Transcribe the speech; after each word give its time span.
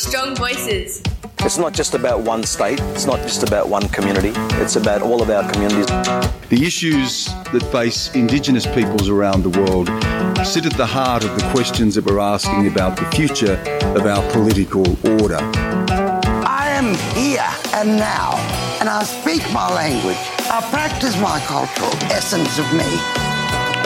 Strong 0.00 0.36
voices. 0.36 1.02
It's 1.40 1.58
not 1.58 1.74
just 1.74 1.94
about 1.94 2.20
one 2.20 2.42
state, 2.42 2.80
it's 2.94 3.04
not 3.04 3.20
just 3.20 3.46
about 3.46 3.68
one 3.68 3.86
community, 3.90 4.32
it's 4.54 4.76
about 4.76 5.02
all 5.02 5.20
of 5.20 5.28
our 5.28 5.46
communities. 5.52 5.86
The 6.48 6.64
issues 6.64 7.26
that 7.52 7.62
face 7.70 8.12
Indigenous 8.14 8.66
peoples 8.66 9.10
around 9.10 9.42
the 9.42 9.60
world 9.60 9.88
sit 10.46 10.64
at 10.64 10.72
the 10.72 10.86
heart 10.86 11.22
of 11.22 11.38
the 11.38 11.46
questions 11.50 11.96
that 11.96 12.06
we're 12.06 12.18
asking 12.18 12.66
about 12.66 12.96
the 12.96 13.04
future 13.14 13.60
of 13.94 14.06
our 14.06 14.22
political 14.32 14.86
order. 15.20 15.38
I 16.48 16.70
am 16.70 16.94
here 17.14 17.50
and 17.74 17.98
now, 17.98 18.36
and 18.80 18.88
I 18.88 19.02
speak 19.02 19.42
my 19.52 19.68
language. 19.68 20.16
I 20.48 20.66
practice 20.70 21.14
my 21.20 21.38
cultural 21.40 21.92
essence 22.10 22.58
of 22.58 22.64
me. 22.72 23.29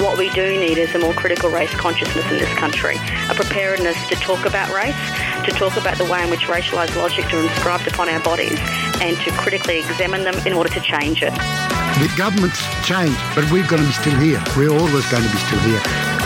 What 0.02 0.18
we 0.18 0.30
do 0.30 0.58
need 0.58 0.78
is 0.78 0.94
a 0.94 0.98
more 0.98 1.14
critical 1.14 1.50
race 1.50 1.74
consciousness 1.74 2.24
in 2.30 2.38
this 2.38 2.52
country, 2.54 2.96
a 3.30 3.34
preparedness 3.34 3.96
to 4.08 4.14
talk 4.16 4.46
about 4.46 4.70
race, 4.72 4.96
to 5.44 5.52
talk 5.52 5.76
about 5.76 5.98
the 5.98 6.04
way 6.04 6.22
in 6.22 6.30
which 6.30 6.46
racialised 6.46 6.96
logics 6.96 7.32
are 7.32 7.40
inscribed 7.40 7.86
upon 7.86 8.08
our 8.08 8.20
bodies, 8.20 8.58
and 9.00 9.16
to 9.18 9.30
critically 9.32 9.78
examine 9.78 10.24
them 10.24 10.34
in 10.46 10.52
order 10.52 10.70
to 10.70 10.80
change 10.80 11.22
it. 11.22 11.32
The 11.32 12.12
governments 12.16 12.60
change, 12.84 13.16
but 13.34 13.44
we're 13.50 13.66
going 13.66 13.82
to 13.82 13.86
be 13.86 13.94
still 13.94 14.18
here. 14.18 14.42
We're 14.56 14.72
always 14.72 15.06
going 15.10 15.22
to 15.22 15.30
be 15.30 15.38
still 15.38 15.60
here. 15.60 15.80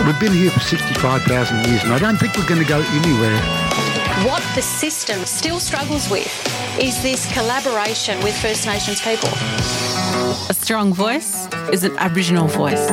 We've 0.06 0.18
been 0.18 0.32
here 0.32 0.50
for 0.50 0.60
65,000 0.60 1.66
years, 1.66 1.82
and 1.84 1.92
I 1.92 1.98
don't 1.98 2.16
think 2.16 2.36
we're 2.36 2.48
going 2.48 2.62
to 2.62 2.68
go 2.68 2.80
anywhere. 2.80 3.40
What 4.24 4.42
the 4.54 4.62
system 4.62 5.24
still 5.24 5.60
struggles 5.60 6.08
with 6.10 6.26
is 6.80 7.02
this 7.02 7.30
collaboration 7.32 8.18
with 8.24 8.36
First 8.40 8.66
Nations 8.66 9.00
people. 9.00 9.28
A 10.48 10.54
strong 10.54 10.92
voice 10.92 11.46
is 11.72 11.84
an 11.84 11.96
Aboriginal 11.98 12.48
voice. 12.48 12.88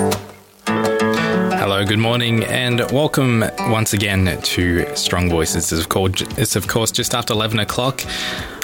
Hello, 0.67 1.85
good 1.85 1.99
morning, 1.99 2.43
and 2.45 2.79
welcome 2.91 3.43
once 3.69 3.93
again 3.93 4.39
to 4.41 4.95
Strong 4.95 5.29
Voices. 5.29 5.71
It's 5.71 5.81
of 5.81 5.89
course, 5.89 6.55
of 6.55 6.67
course 6.67 6.91
just 6.91 7.13
after 7.13 7.33
11 7.33 7.59
o'clock. 7.59 8.03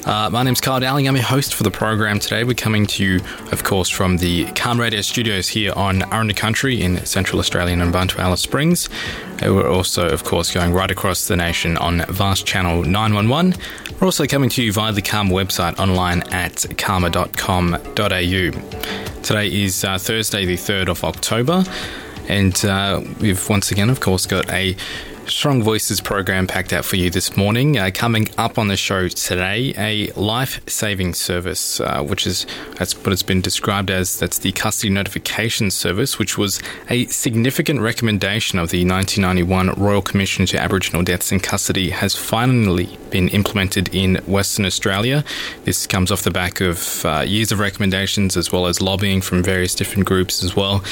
Uh, 0.05 0.30
my 0.32 0.41
name's 0.41 0.60
Carl 0.60 0.80
Dowling. 0.80 1.08
I'm 1.08 1.16
your 1.16 1.23
host 1.23 1.54
for 1.54 1.62
the 1.62 1.70
program 1.70 2.18
today. 2.18 2.44
We're 2.44 2.55
coming 2.55 2.88
to 2.88 3.04
you, 3.04 3.20
of 3.52 3.63
course, 3.63 3.88
from 3.88 4.18
the 4.18 4.46
CAAMA 4.46 4.80
Radio 4.80 5.02
studios 5.02 5.48
here 5.48 5.74
on 5.76 6.02
Aranda 6.12 6.34
Country 6.34 6.82
in 6.82 7.05
Central 7.05 7.40
Australia 7.40 7.74
and 7.77 7.93
Mparntwe 7.93 8.18
Alice 8.18 8.41
Springs. 8.41 8.90
Uh, 9.46 9.54
we're 9.54 9.70
also, 9.70 10.10
of 10.10 10.24
course, 10.24 10.52
going 10.52 10.74
right 10.74 10.90
across 10.90 11.27
the 11.27 11.35
nation 11.35 11.77
on 11.77 12.04
Vast 12.10 12.48
Channel 12.48 12.84
911. 12.84 13.54
We're 13.99 14.05
also 14.05 14.26
coming 14.26 14.49
to 14.49 14.63
you 14.63 14.74
via 14.74 14.91
the 14.91 15.04
CAAMA 15.04 15.30
website 15.30 15.77
online 15.77 16.24
at 16.34 16.54
caama.com.au. 16.55 17.82
Today 19.21 19.63
is 19.63 19.84
uh, 19.84 19.99
Thursday, 19.99 20.46
the 20.46 20.55
3rd 20.55 20.90
of 20.90 21.04
October. 21.04 21.63
And 22.27 22.65
uh, 22.65 23.02
we've 23.20 23.48
once 23.49 23.71
again, 23.71 23.91
of 23.91 23.99
course, 23.99 24.26
got 24.26 24.49
a 24.52 24.76
Strong 25.27 25.64
Voices 25.64 26.02
program 26.02 26.48
packed 26.48 26.74
out 26.74 26.84
for 26.84 26.96
you 26.96 27.10
this 27.10 27.38
morning. 27.38 27.77
Uh, 27.77 27.90
coming 27.94 28.27
up 28.38 28.58
on 28.58 28.68
the 28.68 28.76
show 28.76 29.08
today, 29.08 29.74
a 29.77 30.12
life-saving 30.14 31.14
service, 31.14 31.80
uh, 31.80 32.04
which 32.04 32.27
is 32.27 32.46
that's 32.77 32.96
what 32.98 33.14
it's 33.14 33.24
been 33.24 33.42
described 33.42 33.90
as. 33.90 34.20
That's 34.20 34.40
the 34.40 34.52
custody 34.52 34.92
notification 34.92 35.72
service, 35.72 36.20
which 36.20 36.38
was 36.38 36.62
a 36.90 37.05
significant 37.08 37.82
recommendation 37.82 38.60
of 38.60 38.70
the 38.70 38.86
1991 38.86 39.80
Royal 39.82 40.02
Commission 40.02 40.46
to 40.48 40.60
Aboriginal 40.60 41.04
Deaths 41.04 41.32
in 41.32 41.40
Custody, 41.40 41.92
has 41.92 42.16
finally 42.16 42.98
been 43.10 43.27
implemented 43.30 43.94
in 43.94 44.16
Western 44.27 44.66
Australia. 44.66 45.24
This 45.64 45.88
comes 45.88 46.12
off 46.12 46.24
the 46.24 46.32
back 46.32 46.62
of 46.62 47.05
uh, 47.05 47.22
years 47.22 47.52
of 47.52 47.60
recommendations 47.60 48.36
as 48.36 48.52
well 48.52 48.68
as 48.68 48.82
lobbying 48.82 49.22
from 49.22 49.44
various 49.44 49.76
different 49.76 50.05
groups 50.05 50.44
as 50.44 50.55
well. 50.55 50.84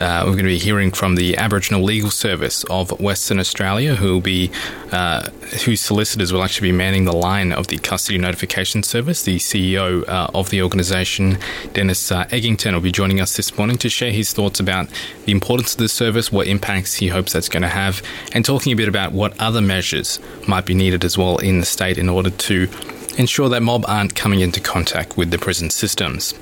Uh, 0.00 0.22
we're 0.24 0.32
going 0.32 0.38
to 0.38 0.44
be 0.44 0.58
hearing 0.58 0.90
from 0.90 1.16
the 1.16 1.36
Aboriginal 1.36 1.82
Legal 1.82 2.10
Service 2.10 2.64
of 2.64 2.98
Western 2.98 3.38
Australia, 3.38 3.96
who 3.96 4.14
will 4.14 4.20
be 4.22 4.50
uh, 4.92 5.28
whose 5.66 5.82
solicitors 5.82 6.32
will 6.32 6.42
actually 6.42 6.68
be 6.68 6.76
manning 6.76 7.04
the 7.04 7.14
line 7.14 7.52
of 7.52 7.66
the 7.66 7.76
Custody 7.76 8.16
Notification 8.16 8.82
Service. 8.82 9.22
The 9.24 9.36
CEO 9.36 10.08
uh, 10.08 10.30
of 10.32 10.48
the 10.48 10.62
organisation, 10.62 11.38
Dennis 11.74 12.10
uh, 12.10 12.24
Eggington, 12.26 12.72
will 12.72 12.80
be 12.80 12.90
joining 12.90 13.20
us 13.20 13.36
this 13.36 13.58
morning 13.58 13.76
to 13.76 13.90
share 13.90 14.10
his 14.10 14.32
thoughts 14.32 14.58
about 14.58 14.88
the 15.26 15.32
importance 15.32 15.74
of 15.74 15.78
the 15.78 15.88
service, 15.88 16.32
what 16.32 16.46
impacts 16.46 16.94
he 16.94 17.08
hopes 17.08 17.34
that's 17.34 17.50
going 17.50 17.62
to 17.62 17.68
have, 17.68 18.02
and 18.32 18.42
talking 18.42 18.72
a 18.72 18.76
bit 18.76 18.88
about 18.88 19.12
what 19.12 19.38
other 19.38 19.60
measures 19.60 20.18
might 20.48 20.64
be 20.64 20.72
needed 20.72 21.04
as 21.04 21.18
well 21.18 21.36
in 21.38 21.60
the 21.60 21.66
state 21.66 21.98
in 21.98 22.08
order 22.08 22.30
to 22.30 22.70
ensure 23.18 23.50
that 23.50 23.62
mob 23.62 23.84
aren't 23.86 24.14
coming 24.14 24.40
into 24.40 24.60
contact 24.60 25.18
with 25.18 25.30
the 25.30 25.38
prison 25.38 25.68
systems. 25.68 26.32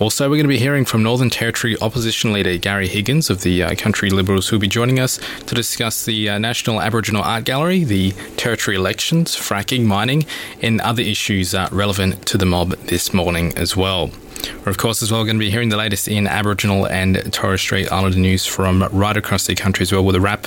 Also, 0.00 0.30
we're 0.30 0.36
going 0.36 0.44
to 0.44 0.48
be 0.48 0.58
hearing 0.58 0.84
from 0.84 1.02
Northern 1.02 1.28
Territory 1.28 1.76
Opposition 1.80 2.32
Leader 2.32 2.56
Gary 2.56 2.86
Higgins 2.86 3.30
of 3.30 3.42
the 3.42 3.64
uh, 3.64 3.74
Country 3.74 4.10
Liberals, 4.10 4.48
who 4.48 4.54
will 4.54 4.60
be 4.60 4.68
joining 4.68 5.00
us 5.00 5.18
to 5.46 5.56
discuss 5.56 6.04
the 6.04 6.28
uh, 6.28 6.38
National 6.38 6.80
Aboriginal 6.80 7.22
Art 7.22 7.42
Gallery, 7.42 7.82
the 7.82 8.12
Territory 8.36 8.76
elections, 8.76 9.34
fracking, 9.34 9.86
mining, 9.86 10.24
and 10.62 10.80
other 10.82 11.02
issues 11.02 11.52
uh, 11.52 11.68
relevant 11.72 12.24
to 12.26 12.38
the 12.38 12.46
mob 12.46 12.70
this 12.86 13.12
morning 13.12 13.52
as 13.56 13.76
well. 13.76 14.12
We're, 14.64 14.70
of 14.70 14.78
course, 14.78 15.02
as 15.02 15.10
well 15.10 15.24
going 15.24 15.34
to 15.36 15.40
be 15.40 15.50
hearing 15.50 15.70
the 15.70 15.76
latest 15.76 16.06
in 16.06 16.28
Aboriginal 16.28 16.86
and 16.86 17.32
Torres 17.32 17.60
Strait 17.60 17.90
Islander 17.90 18.18
news 18.18 18.46
from 18.46 18.84
right 18.92 19.16
across 19.16 19.48
the 19.48 19.56
country 19.56 19.82
as 19.82 19.90
well 19.90 20.04
with 20.04 20.14
a 20.14 20.20
wrap. 20.20 20.46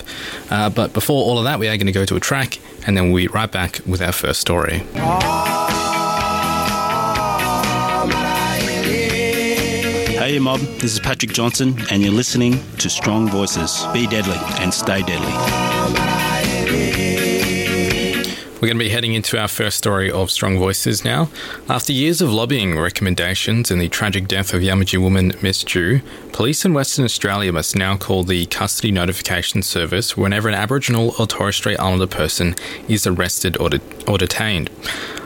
Uh, 0.50 0.70
but 0.70 0.94
before 0.94 1.26
all 1.26 1.38
of 1.38 1.44
that, 1.44 1.60
we 1.60 1.68
are 1.68 1.76
going 1.76 1.88
to 1.88 1.92
go 1.92 2.06
to 2.06 2.16
a 2.16 2.22
track 2.22 2.60
and 2.88 2.96
then 2.96 3.12
we'll 3.12 3.24
be 3.24 3.28
right 3.28 3.52
back 3.52 3.82
with 3.86 4.02
our 4.02 4.14
first 4.14 4.40
story. 4.40 4.82
Hey, 10.32 10.40
mob, 10.40 10.62
this 10.62 10.94
is 10.94 11.00
Patrick 11.02 11.34
Johnson, 11.34 11.76
and 11.92 12.02
you're 12.02 12.14
listening 12.14 12.64
to 12.78 12.90
Strong 12.90 13.28
Voices. 13.32 13.86
Be 13.92 14.08
deadly 14.08 14.38
and 14.62 14.74
stay 14.74 15.02
deadly. 15.02 15.28
We're 18.62 18.68
going 18.68 18.78
to 18.78 18.86
be 18.86 18.88
heading 18.88 19.14
into 19.14 19.38
our 19.38 19.50
first 19.50 19.78
story 19.78 20.10
of 20.10 20.32
Strong 20.32 20.58
Voices 20.58 21.04
now. 21.04 21.30
After 21.68 21.92
years 21.92 22.22
of 22.22 22.32
lobbying 22.32 22.80
recommendations 22.80 23.72
and 23.72 23.82
the 23.82 23.90
tragic 23.90 24.30
death 24.30 24.54
of 24.54 24.62
Yamatji 24.62 25.02
woman 25.02 25.34
Miss 25.42 25.66
Dhu, 25.66 26.02
police 26.32 26.64
in 26.64 26.74
Western 26.74 27.04
Australia 27.04 27.52
must 27.52 27.76
now 27.76 27.98
call 27.98 28.24
the 28.24 28.46
Custody 28.46 28.94
Notification 28.94 29.62
Service 29.64 30.16
whenever 30.16 30.48
an 30.48 30.56
Aboriginal 30.56 31.14
or 31.20 31.28
Torres 31.28 31.58
Strait 31.58 31.78
Islander 31.78 32.08
person 32.08 32.56
is 32.88 33.06
arrested 33.06 33.58
or, 33.58 33.70
de- 33.70 33.82
or 34.08 34.18
detained. 34.18 34.70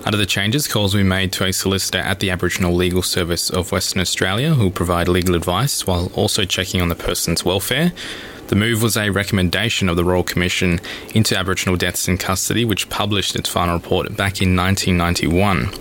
Under 0.06 0.18
the 0.20 0.28
changes, 0.28 0.68
calls 0.68 0.94
will 0.94 1.02
be 1.02 1.10
made 1.10 1.32
to 1.34 1.46
a 1.46 1.52
solicitor 1.52 1.98
at 1.98 2.20
the 2.20 2.30
Aboriginal 2.30 2.76
Legal 2.76 3.02
Service 3.02 3.50
of 3.50 3.72
Western 3.72 4.02
Australia 4.02 4.54
who 4.54 4.66
will 4.66 4.72
provide 4.72 5.08
legal 5.08 5.34
advice 5.34 5.88
while 5.88 6.12
also 6.14 6.46
checking 6.46 6.80
on 6.80 6.90
the 6.90 6.96
person's 6.96 7.44
welfare. 7.44 7.92
The 8.50 8.56
move 8.56 8.84
was 8.84 8.96
a 8.96 9.10
recommendation 9.10 9.90
of 9.90 9.96
the 9.96 10.06
Royal 10.06 10.22
Commission 10.22 10.80
into 11.16 11.36
Aboriginal 11.36 11.76
Deaths 11.76 12.08
in 12.08 12.20
Custody, 12.20 12.64
which 12.64 12.88
published 12.90 13.36
its 13.36 13.50
final 13.50 13.74
report 13.74 14.16
back 14.16 14.44
in 14.44 14.56
1991. 14.56 15.72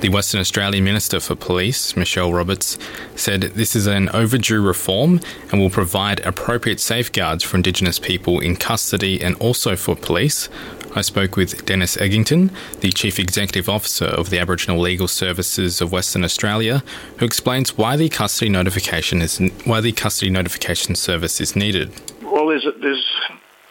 The 0.00 0.10
Western 0.10 0.40
Australian 0.40 0.84
Minister 0.84 1.18
for 1.18 1.34
Police, 1.34 1.96
Michelle 1.96 2.32
Roberts, 2.32 2.78
said 3.16 3.40
this 3.40 3.74
is 3.74 3.88
an 3.88 4.08
overdue 4.10 4.60
reform 4.60 5.18
and 5.50 5.60
will 5.60 5.70
provide 5.70 6.20
appropriate 6.20 6.78
safeguards 6.78 7.42
for 7.42 7.56
Indigenous 7.56 7.98
people 7.98 8.38
in 8.38 8.54
custody 8.54 9.20
and 9.20 9.34
also 9.36 9.74
for 9.74 9.96
police. 9.96 10.48
I 10.96 11.00
spoke 11.00 11.36
with 11.36 11.66
Dennis 11.66 11.96
Eggington, 11.96 12.50
the 12.80 12.92
Chief 12.92 13.18
Executive 13.18 13.68
Officer 13.68 14.04
of 14.04 14.30
the 14.30 14.38
Aboriginal 14.38 14.78
Legal 14.78 15.08
Services 15.08 15.80
of 15.80 15.90
Western 15.90 16.22
Australia, 16.22 16.84
who 17.18 17.26
explains 17.26 17.76
why 17.76 17.96
the 17.96 18.08
custody 18.08 18.48
notification 18.48 19.20
is 19.20 19.38
why 19.64 19.80
the 19.80 19.90
custody 19.90 20.30
notification 20.30 20.94
service 20.94 21.40
is 21.40 21.56
needed. 21.56 21.90
Well, 22.22 22.46
there's 22.46 22.64
a, 22.64 22.72
there's 22.72 23.04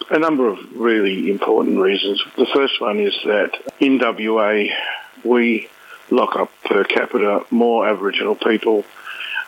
a 0.09 0.19
number 0.19 0.49
of 0.49 0.59
really 0.75 1.29
important 1.31 1.79
reasons. 1.79 2.21
The 2.35 2.47
first 2.53 2.81
one 2.81 2.99
is 2.99 3.13
that 3.23 3.51
in 3.79 3.99
WA 3.99 4.65
we 5.23 5.69
lock 6.09 6.35
up 6.35 6.51
per 6.65 6.83
capita 6.83 7.45
more 7.49 7.87
Aboriginal 7.87 8.35
people 8.35 8.83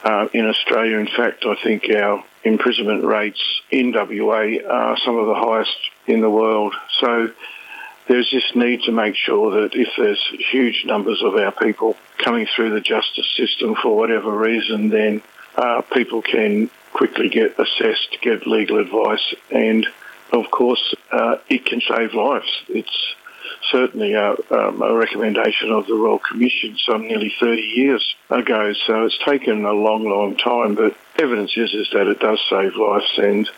uh, 0.06 0.30
in 0.32 0.46
Australia. 0.46 0.98
In 0.98 1.08
fact, 1.08 1.46
I 1.46 1.56
think 1.62 1.90
our 1.90 2.24
imprisonment 2.46 3.04
rates 3.04 3.42
in 3.70 3.92
WA 3.92 4.60
are 4.66 4.98
some 5.04 5.18
of 5.18 5.28
the 5.28 5.36
highest 5.36 5.78
in 6.08 6.22
the 6.22 6.30
world. 6.30 6.74
So 7.02 7.32
there's 8.08 8.30
this 8.32 8.56
need 8.56 8.84
to 8.84 8.92
make 8.92 9.16
sure 9.16 9.62
that 9.62 9.76
if 9.76 9.90
there's 9.98 10.22
huge 10.52 10.84
numbers 10.86 11.22
of 11.24 11.36
our 11.36 11.52
people 11.52 11.96
coming 12.18 12.48
through 12.56 12.72
the 12.72 12.82
justice 12.82 13.28
system 13.36 13.76
for 13.76 13.96
whatever 13.96 14.32
reason, 14.32 14.90
then 14.90 15.22
uh, 15.56 15.82
people 15.82 16.22
can 16.22 16.70
quickly 16.94 17.30
get 17.30 17.60
assessed, 17.60 18.18
get 18.22 18.46
legal 18.48 18.78
advice, 18.78 19.34
and 19.52 19.88
of 20.32 20.50
course, 20.52 20.94
uh, 21.12 21.38
it 21.50 21.66
can 21.66 21.82
save 21.82 22.14
lives. 22.14 22.50
It's 22.70 23.16
certainly 23.72 24.14
a, 24.14 24.32
um, 24.52 24.82
a, 24.82 24.94
recommendation 24.94 25.72
of 25.72 25.88
the 25.88 25.94
Royal 25.94 26.20
Commission 26.20 26.78
some 26.78 27.08
nearly 27.08 27.34
30 27.40 27.62
years 27.62 28.16
ago, 28.30 28.74
so 28.86 29.06
it's 29.06 29.18
taken 29.20 29.66
a 29.66 29.72
long, 29.72 30.08
long 30.08 30.36
time, 30.36 30.76
but 30.76 30.96
evidence 31.18 31.56
is, 31.56 31.74
is 31.74 31.90
that 31.94 32.08
it 32.08 32.20
does 32.20 32.40
save 32.50 32.76
lives, 32.76 33.12
and 33.18 33.50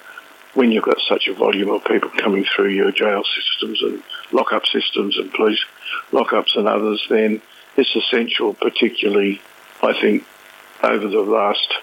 when 0.54 0.72
you've 0.72 0.84
got 0.84 1.00
such 1.08 1.28
a 1.28 1.34
volume 1.34 1.70
of 1.70 1.84
people 1.86 2.10
coming 2.10 2.46
through 2.56 2.70
your 2.70 2.92
jail 2.92 3.24
systems 3.24 3.82
and 3.82 4.04
lockup 4.32 4.66
systems 4.66 5.18
and 5.18 5.32
police 5.34 5.64
lockups 6.12 6.56
and 6.56 6.68
others, 6.68 7.06
then 7.10 7.42
it's 7.76 7.96
essential, 7.96 8.54
particularly, 8.54 9.42
I 9.82 9.94
think, 10.00 10.26
over 10.84 11.08
the 11.08 11.22
last 11.22 11.74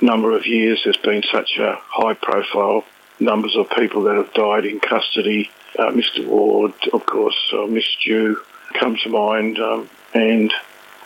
number 0.00 0.36
of 0.36 0.46
years, 0.46 0.80
there's 0.84 0.96
been 0.96 1.22
such 1.30 1.58
a 1.58 1.78
high 1.86 2.14
profile 2.14 2.84
numbers 3.18 3.54
of 3.56 3.68
people 3.70 4.02
that 4.04 4.16
have 4.16 4.32
died 4.32 4.64
in 4.64 4.80
custody 4.80 5.50
uh, 5.78 5.90
Mr. 5.90 6.26
Ward, 6.26 6.74
of 6.92 7.06
course, 7.06 7.36
uh, 7.52 7.66
Miss 7.66 7.86
Dhu 8.04 8.36
come 8.74 8.96
to 8.96 9.08
mind, 9.08 9.58
um, 9.58 9.88
and 10.12 10.52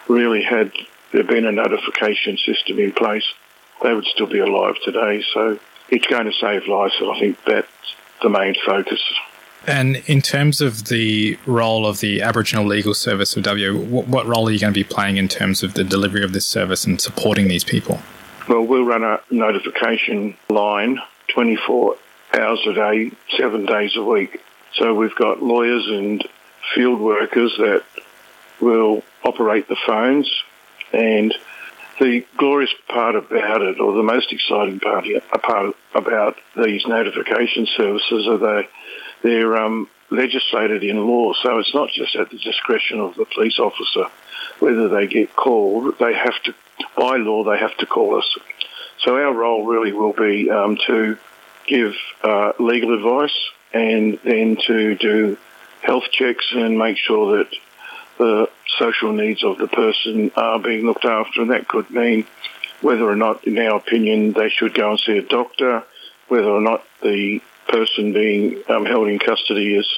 really 0.08 0.42
had 0.42 0.72
there 1.12 1.24
been 1.24 1.46
a 1.46 1.52
notification 1.52 2.36
system 2.38 2.78
in 2.78 2.92
place, 2.92 3.24
they 3.82 3.94
would 3.94 4.06
still 4.06 4.26
be 4.26 4.38
alive 4.38 4.76
today. 4.84 5.22
So 5.32 5.58
it's 5.88 6.06
going 6.06 6.26
to 6.26 6.32
save 6.32 6.66
lives, 6.66 6.94
and 7.00 7.10
I 7.10 7.20
think 7.20 7.38
that's 7.44 7.68
the 8.22 8.30
main 8.30 8.54
focus. 8.66 9.00
And 9.66 9.96
in 10.06 10.20
terms 10.20 10.60
of 10.60 10.86
the 10.86 11.38
role 11.46 11.86
of 11.86 12.00
the 12.00 12.20
Aboriginal 12.20 12.66
Legal 12.66 12.92
Service 12.92 13.36
of 13.36 13.46
WA, 13.46 13.72
what, 13.72 14.26
role 14.26 14.48
are 14.48 14.50
you 14.50 14.58
going 14.58 14.72
to 14.72 14.78
be 14.78 14.84
playing 14.84 15.16
in 15.16 15.28
terms 15.28 15.62
of 15.62 15.74
the 15.74 15.84
delivery 15.84 16.22
of 16.22 16.32
this 16.32 16.44
service 16.44 16.84
and 16.84 17.00
supporting 17.00 17.48
these 17.48 17.64
people? 17.64 18.00
Well, 18.48 18.62
we'll 18.62 18.84
run 18.84 19.04
a 19.04 19.20
notification 19.30 20.36
line 20.50 20.98
24 21.28 21.96
hours 22.34 22.60
a 22.66 22.74
day, 22.74 23.12
seven 23.38 23.64
days 23.64 23.96
a 23.96 24.02
week. 24.02 24.40
So 24.74 24.94
we've 24.94 25.14
got 25.14 25.42
lawyers 25.42 25.86
and 25.86 26.26
field 26.74 27.00
workers 27.00 27.54
that 27.58 27.84
will 28.60 29.02
operate 29.24 29.68
the 29.68 29.76
phones. 29.86 30.30
And 30.92 31.34
the 31.98 32.26
glorious 32.36 32.74
part 32.88 33.14
about 33.16 33.62
it, 33.62 33.80
or 33.80 33.94
the 33.94 34.02
most 34.02 34.32
exciting 34.32 34.80
part, 34.80 35.06
part 35.42 35.74
about 35.94 36.36
these 36.56 36.86
notification 36.86 37.66
services, 37.76 38.26
are 38.26 38.38
they 38.38 38.68
they're 39.24 39.56
um, 39.56 39.88
legislated 40.10 40.84
in 40.84 41.04
law. 41.04 41.32
So 41.42 41.58
it's 41.58 41.74
not 41.74 41.88
just 41.88 42.14
at 42.14 42.30
the 42.30 42.38
discretion 42.38 43.00
of 43.00 43.16
the 43.16 43.24
police 43.24 43.58
officer 43.58 44.06
whether 44.58 44.88
they 44.88 45.06
get 45.06 45.34
called. 45.34 45.98
They 45.98 46.14
have 46.14 46.40
to, 46.44 46.54
by 46.96 47.16
law, 47.16 47.44
they 47.44 47.58
have 47.58 47.76
to 47.78 47.86
call 47.86 48.18
us. 48.18 48.38
So 48.98 49.16
our 49.16 49.32
role 49.32 49.66
really 49.66 49.92
will 49.92 50.12
be 50.12 50.50
um, 50.50 50.78
to 50.86 51.18
give 51.66 51.94
uh, 52.22 52.52
legal 52.58 52.94
advice 52.94 53.36
and 53.72 54.18
then 54.22 54.56
to 54.66 54.94
do 54.94 55.36
health 55.82 56.04
checks 56.10 56.46
and 56.52 56.78
make 56.78 56.96
sure 56.96 57.38
that 57.38 57.48
the 58.18 58.48
social 58.78 59.12
needs 59.12 59.42
of 59.42 59.58
the 59.58 59.66
person 59.66 60.30
are 60.36 60.58
being 60.58 60.86
looked 60.86 61.04
after. 61.04 61.42
And 61.42 61.50
that 61.50 61.66
could 61.66 61.90
mean 61.90 62.26
whether 62.80 63.08
or 63.08 63.16
not, 63.16 63.46
in 63.46 63.58
our 63.58 63.76
opinion, 63.76 64.32
they 64.32 64.50
should 64.50 64.74
go 64.74 64.90
and 64.90 65.00
see 65.00 65.18
a 65.18 65.22
doctor, 65.22 65.82
whether 66.28 66.48
or 66.48 66.60
not 66.60 66.84
the 67.02 67.40
person 67.68 68.12
being 68.12 68.62
um, 68.68 68.86
held 68.86 69.08
in 69.08 69.18
custody 69.18 69.74
is 69.74 69.88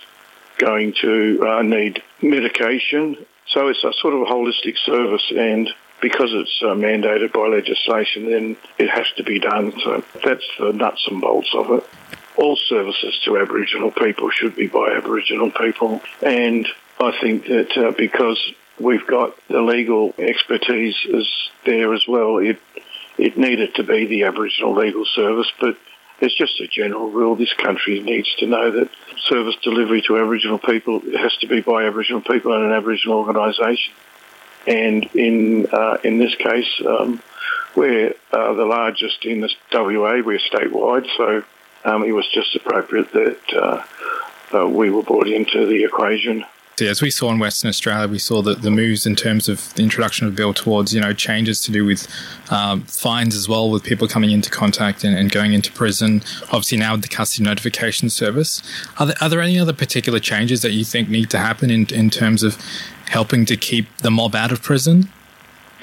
going 0.58 0.94
to 1.02 1.46
uh, 1.46 1.62
need 1.62 2.02
medication. 2.22 3.16
So 3.48 3.68
it's 3.68 3.84
a 3.84 3.92
sort 3.92 4.14
of 4.14 4.22
a 4.22 4.24
holistic 4.24 4.76
service, 4.78 5.32
and 5.36 5.68
because 6.00 6.30
it's 6.32 6.62
uh, 6.62 6.74
mandated 6.74 7.32
by 7.32 7.46
legislation, 7.48 8.30
then 8.30 8.56
it 8.78 8.90
has 8.90 9.06
to 9.16 9.22
be 9.22 9.38
done. 9.38 9.72
So 9.82 10.04
that's 10.24 10.44
the 10.58 10.72
nuts 10.72 11.06
and 11.08 11.20
bolts 11.20 11.54
of 11.54 11.70
it. 11.70 11.84
All 12.36 12.56
services 12.56 13.18
to 13.24 13.38
Aboriginal 13.38 13.90
people 13.90 14.30
should 14.30 14.56
be 14.56 14.66
by 14.66 14.94
Aboriginal 14.96 15.50
people, 15.50 16.02
and 16.22 16.66
I 17.00 17.12
think 17.18 17.46
that 17.46 17.76
uh, 17.76 17.92
because 17.96 18.38
we've 18.78 19.06
got 19.06 19.36
the 19.48 19.62
legal 19.62 20.14
expertise 20.18 20.96
is 21.08 21.28
there 21.64 21.94
as 21.94 22.06
well, 22.06 22.38
it 22.38 22.60
it 23.18 23.38
needed 23.38 23.74
to 23.76 23.82
be 23.82 24.06
the 24.06 24.24
Aboriginal 24.24 24.74
Legal 24.74 25.06
Service, 25.06 25.50
but 25.58 25.78
it's 26.20 26.36
just 26.36 26.60
a 26.60 26.66
general 26.66 27.10
rule. 27.10 27.36
This 27.36 27.52
country 27.52 28.00
needs 28.00 28.34
to 28.36 28.46
know 28.46 28.70
that 28.70 28.90
service 29.26 29.56
delivery 29.62 30.02
to 30.06 30.16
Aboriginal 30.16 30.58
people 30.58 31.00
has 31.00 31.36
to 31.38 31.46
be 31.46 31.60
by 31.60 31.84
Aboriginal 31.84 32.22
people 32.22 32.54
and 32.54 32.64
an 32.64 32.72
Aboriginal 32.72 33.18
organisation. 33.18 33.92
And 34.66 35.04
in 35.14 35.66
uh, 35.66 35.98
in 36.02 36.18
this 36.18 36.34
case, 36.34 36.82
um, 36.86 37.22
we're 37.76 38.14
uh, 38.32 38.54
the 38.54 38.64
largest 38.64 39.24
in 39.24 39.40
the 39.40 39.50
WA. 39.72 40.22
We're 40.24 40.38
statewide, 40.38 41.06
so 41.16 41.44
um, 41.84 42.02
it 42.04 42.12
was 42.12 42.26
just 42.32 42.56
appropriate 42.56 43.12
that 43.12 43.40
uh, 43.54 43.84
uh 44.56 44.66
we 44.66 44.90
were 44.90 45.02
brought 45.02 45.28
into 45.28 45.66
the 45.66 45.84
equation 45.84 46.44
as 46.82 47.00
we 47.00 47.10
saw 47.10 47.30
in 47.30 47.38
Western 47.38 47.68
Australia, 47.68 48.06
we 48.06 48.18
saw 48.18 48.42
that 48.42 48.60
the 48.60 48.70
moves 48.70 49.06
in 49.06 49.16
terms 49.16 49.48
of 49.48 49.72
the 49.74 49.82
introduction 49.82 50.26
of 50.26 50.34
the 50.34 50.36
bill 50.36 50.52
towards, 50.52 50.92
you 50.92 51.00
know, 51.00 51.14
changes 51.14 51.62
to 51.62 51.72
do 51.72 51.86
with 51.86 52.06
um, 52.50 52.82
fines 52.82 53.34
as 53.34 53.48
well, 53.48 53.70
with 53.70 53.82
people 53.82 54.06
coming 54.06 54.30
into 54.30 54.50
contact 54.50 55.02
and, 55.02 55.16
and, 55.16 55.32
going 55.32 55.54
into 55.54 55.72
prison. 55.72 56.22
Obviously, 56.44 56.76
now 56.76 56.92
with 56.92 57.02
the 57.02 57.08
custody 57.08 57.44
notification 57.44 58.10
service. 58.10 58.62
Are 58.98 59.06
there, 59.06 59.16
are 59.22 59.28
there 59.30 59.40
any 59.40 59.58
other 59.58 59.72
particular 59.72 60.18
changes 60.18 60.60
that 60.62 60.72
you 60.72 60.84
think 60.84 61.08
need 61.08 61.30
to 61.30 61.38
happen 61.38 61.70
in, 61.70 61.86
in 61.94 62.10
terms 62.10 62.42
of 62.42 62.58
helping 63.08 63.46
to 63.46 63.56
keep 63.56 63.86
the 63.98 64.10
mob 64.10 64.34
out 64.34 64.52
of 64.52 64.62
prison? 64.62 65.08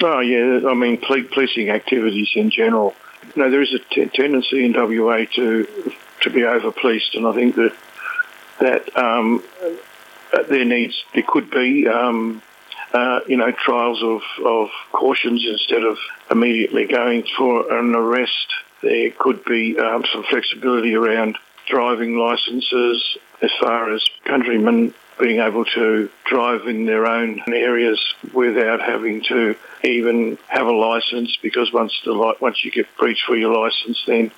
Oh, 0.00 0.20
yeah. 0.20 0.68
I 0.68 0.74
mean, 0.74 0.98
policing 0.98 1.70
activities 1.70 2.30
in 2.36 2.50
general. 2.50 2.94
Know, 3.34 3.50
there 3.50 3.62
is 3.62 3.74
a 3.74 3.80
t- 3.92 4.06
tendency 4.14 4.64
in 4.64 4.74
WA 4.74 5.24
to 5.34 5.66
to 6.20 6.30
be 6.30 6.44
over 6.44 6.70
policed, 6.70 7.14
and 7.14 7.26
I 7.26 7.32
think 7.32 7.56
that 7.56 7.74
that 8.60 8.96
um, 8.96 9.42
there 10.42 10.64
needs 10.64 11.02
there 11.14 11.24
could 11.26 11.50
be 11.50 11.86
um, 11.88 12.42
uh, 12.92 13.20
you 13.26 13.36
know 13.36 13.50
trials 13.52 14.02
of, 14.02 14.22
of 14.44 14.68
cautions 14.92 15.44
instead 15.46 15.82
of 15.84 15.98
immediately 16.30 16.86
going 16.86 17.24
for 17.36 17.78
an 17.78 17.94
arrest. 17.94 18.52
There 18.82 19.10
could 19.10 19.44
be 19.44 19.78
um, 19.78 20.04
some 20.12 20.24
flexibility 20.24 20.94
around 20.94 21.38
driving 21.66 22.16
licenses 22.18 23.16
as 23.40 23.50
far 23.60 23.92
as 23.92 24.04
countrymen 24.24 24.94
being 25.18 25.40
able 25.40 25.64
to 25.64 26.10
drive 26.24 26.66
in 26.66 26.86
their 26.86 27.06
own 27.06 27.42
areas 27.48 28.00
without 28.32 28.80
having 28.80 29.22
to 29.22 29.54
even 29.84 30.38
have 30.48 30.66
a 30.66 30.72
license 30.72 31.36
because 31.40 31.72
once 31.72 31.92
the 32.04 32.34
once 32.40 32.64
you 32.64 32.70
get 32.70 32.86
breached 32.96 33.24
for 33.24 33.36
your 33.36 33.54
license 33.54 34.02
then 34.06 34.30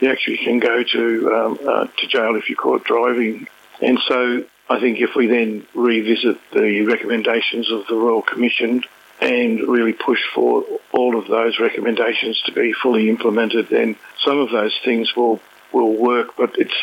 you 0.00 0.10
actually 0.10 0.38
can 0.38 0.58
go 0.58 0.82
to 0.82 1.32
um, 1.32 1.58
uh, 1.66 1.86
to 1.98 2.06
jail 2.06 2.36
if 2.36 2.48
you're 2.48 2.56
caught 2.56 2.84
driving 2.84 3.46
and 3.82 3.98
so 4.08 4.44
I 4.74 4.80
think 4.80 4.98
if 4.98 5.14
we 5.14 5.28
then 5.28 5.64
revisit 5.72 6.36
the 6.52 6.82
recommendations 6.82 7.70
of 7.70 7.86
the 7.86 7.94
Royal 7.94 8.22
Commission 8.22 8.82
and 9.20 9.60
really 9.60 9.92
push 9.92 10.18
for 10.34 10.64
all 10.90 11.16
of 11.16 11.28
those 11.28 11.60
recommendations 11.60 12.42
to 12.46 12.52
be 12.52 12.72
fully 12.72 13.08
implemented, 13.08 13.68
then 13.68 13.94
some 14.24 14.40
of 14.40 14.50
those 14.50 14.76
things 14.84 15.14
will 15.14 15.40
will 15.72 15.94
work. 15.94 16.36
But 16.36 16.58
it's 16.58 16.74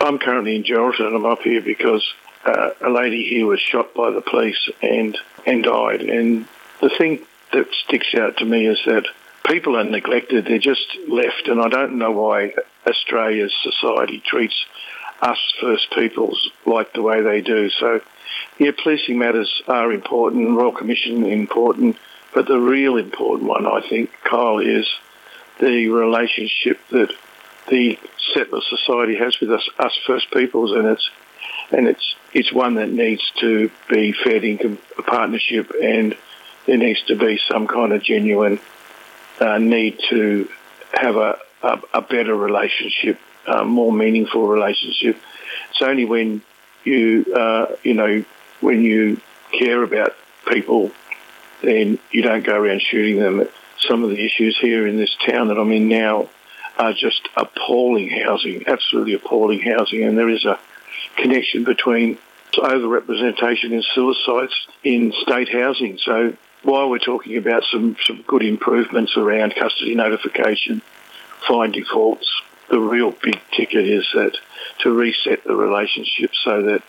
I'm 0.00 0.18
currently 0.18 0.56
in 0.56 0.64
Geraldton 0.64 1.08
and 1.08 1.16
I'm 1.16 1.26
up 1.26 1.42
here 1.42 1.60
because 1.60 2.02
uh, 2.46 2.70
a 2.80 2.88
lady 2.88 3.28
here 3.28 3.44
was 3.44 3.60
shot 3.60 3.92
by 3.92 4.10
the 4.10 4.22
police 4.22 4.66
and 4.80 5.18
and 5.44 5.64
died. 5.64 6.00
And 6.00 6.46
the 6.80 6.88
thing 6.88 7.26
that 7.52 7.66
sticks 7.84 8.14
out 8.14 8.38
to 8.38 8.46
me 8.46 8.66
is 8.66 8.78
that 8.86 9.04
people 9.44 9.76
are 9.76 9.84
neglected. 9.84 10.46
They're 10.46 10.58
just 10.58 10.96
left, 11.06 11.46
and 11.46 11.60
I 11.60 11.68
don't 11.68 11.98
know 11.98 12.12
why 12.12 12.54
Australia's 12.86 13.52
society 13.62 14.22
treats 14.24 14.64
us 15.20 15.38
First 15.60 15.90
Peoples 15.92 16.50
like 16.64 16.92
the 16.92 17.02
way 17.02 17.22
they 17.22 17.40
do. 17.40 17.70
So, 17.70 18.00
yeah, 18.58 18.72
policing 18.82 19.18
matters 19.18 19.62
are 19.66 19.92
important, 19.92 20.56
Royal 20.56 20.72
Commission 20.72 21.24
important, 21.24 21.96
but 22.34 22.46
the 22.46 22.58
real 22.58 22.96
important 22.96 23.48
one, 23.48 23.66
I 23.66 23.80
think, 23.88 24.10
Kyle, 24.24 24.58
is 24.58 24.86
the 25.58 25.88
relationship 25.88 26.78
that 26.90 27.12
the 27.68 27.98
settler 28.34 28.60
society 28.60 29.16
has 29.16 29.38
with 29.40 29.50
us, 29.52 29.68
us 29.78 29.98
First 30.06 30.30
Peoples, 30.30 30.72
and 30.72 30.86
it's 30.86 31.10
and 31.70 31.88
it's 31.88 32.14
it's 32.32 32.52
one 32.52 32.74
that 32.74 32.90
needs 32.90 33.22
to 33.40 33.70
be 33.88 34.12
fed 34.12 34.44
in 34.44 34.78
a 34.98 35.02
partnership, 35.02 35.72
and 35.82 36.16
there 36.66 36.76
needs 36.76 37.02
to 37.04 37.16
be 37.16 37.40
some 37.48 37.66
kind 37.66 37.92
of 37.92 38.02
genuine 38.02 38.60
uh, 39.40 39.58
need 39.58 39.98
to 40.10 40.48
have 40.92 41.16
a, 41.16 41.38
a, 41.62 41.80
a 41.94 42.02
better 42.02 42.34
relationship 42.34 43.18
uh, 43.46 43.64
more 43.64 43.92
meaningful 43.92 44.46
relationship. 44.46 45.20
It's 45.70 45.82
only 45.82 46.04
when 46.04 46.42
you, 46.84 47.24
uh, 47.34 47.76
you 47.82 47.94
know, 47.94 48.24
when 48.60 48.82
you 48.82 49.20
care 49.52 49.82
about 49.82 50.14
people, 50.48 50.90
then 51.62 51.98
you 52.10 52.22
don't 52.22 52.44
go 52.44 52.56
around 52.56 52.82
shooting 52.82 53.20
them. 53.20 53.48
Some 53.78 54.02
of 54.02 54.10
the 54.10 54.24
issues 54.24 54.58
here 54.58 54.86
in 54.86 54.96
this 54.96 55.14
town 55.26 55.48
that 55.48 55.58
I'm 55.58 55.72
in 55.72 55.88
now 55.88 56.28
are 56.78 56.92
just 56.92 57.28
appalling 57.36 58.08
housing, 58.08 58.66
absolutely 58.66 59.14
appalling 59.14 59.60
housing, 59.60 60.02
and 60.02 60.16
there 60.18 60.28
is 60.28 60.44
a 60.44 60.58
connection 61.16 61.64
between 61.64 62.18
overrepresentation 62.52 63.72
in 63.72 63.82
suicides 63.94 64.54
in 64.82 65.12
state 65.12 65.50
housing. 65.50 65.98
So 65.98 66.34
while 66.62 66.88
we're 66.88 66.98
talking 66.98 67.36
about 67.36 67.64
some, 67.70 67.96
some 68.06 68.22
good 68.26 68.42
improvements 68.42 69.14
around 69.16 69.54
custody 69.54 69.94
notification, 69.94 70.80
fine 71.46 71.72
defaults, 71.72 72.30
the 72.70 72.80
real 72.80 73.12
big 73.12 73.40
ticket 73.56 73.86
is 73.86 74.06
that 74.14 74.36
to 74.80 74.90
reset 74.90 75.44
the 75.44 75.54
relationship 75.54 76.30
so 76.44 76.62
that 76.62 76.82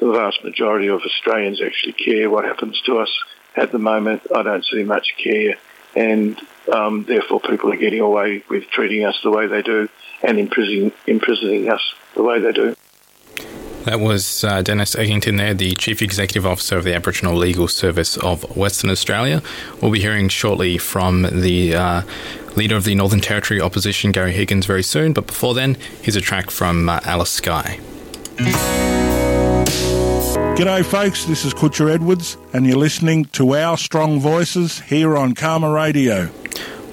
the 0.00 0.10
vast 0.12 0.42
majority 0.44 0.88
of 0.88 1.00
Australians 1.02 1.62
actually 1.62 1.92
care 1.92 2.28
what 2.28 2.44
happens 2.44 2.80
to 2.82 2.98
us. 2.98 3.10
At 3.56 3.72
the 3.72 3.78
moment, 3.78 4.22
I 4.34 4.42
don't 4.42 4.64
see 4.64 4.82
much 4.82 5.14
care, 5.22 5.54
and 5.94 6.38
um, 6.72 7.04
therefore 7.04 7.40
people 7.40 7.72
are 7.72 7.76
getting 7.76 8.00
away 8.00 8.42
with 8.48 8.68
treating 8.68 9.04
us 9.04 9.18
the 9.22 9.30
way 9.30 9.46
they 9.46 9.62
do 9.62 9.88
and 10.22 10.38
imprisoning, 10.38 10.92
imprisoning 11.06 11.70
us 11.70 11.94
the 12.14 12.22
way 12.22 12.40
they 12.40 12.52
do. 12.52 12.74
That 13.84 14.00
was 14.00 14.42
uh, 14.42 14.62
Dennis 14.62 14.94
Eggington 14.96 15.36
there, 15.36 15.52
the 15.52 15.74
Chief 15.74 16.00
Executive 16.00 16.46
Officer 16.46 16.78
of 16.78 16.84
the 16.84 16.94
Aboriginal 16.94 17.36
Legal 17.36 17.68
Service 17.68 18.16
of 18.16 18.56
Western 18.56 18.88
Australia. 18.88 19.42
We'll 19.82 19.90
be 19.90 20.00
hearing 20.00 20.30
shortly 20.30 20.78
from 20.78 21.22
the 21.22 21.74
uh, 21.74 22.02
leader 22.56 22.76
of 22.76 22.84
the 22.84 22.94
Northern 22.94 23.20
Territory 23.20 23.60
opposition, 23.60 24.12
Gary 24.12 24.32
Higgins, 24.32 24.66
very 24.66 24.82
soon. 24.82 25.12
But 25.12 25.26
before 25.26 25.54
then, 25.54 25.76
here's 26.02 26.16
a 26.16 26.20
track 26.20 26.50
from 26.50 26.88
uh, 26.88 27.00
Alice 27.04 27.30
Skye. 27.30 27.80
G'day, 30.56 30.84
folks. 30.84 31.24
This 31.24 31.44
is 31.44 31.52
Kutcha 31.52 31.92
Edwards, 31.92 32.36
and 32.52 32.66
you're 32.66 32.76
listening 32.76 33.24
to 33.26 33.56
Our 33.56 33.76
Strong 33.76 34.20
Voices 34.20 34.80
here 34.80 35.16
on 35.16 35.34
CAAMA 35.34 35.74
Radio. 35.74 36.30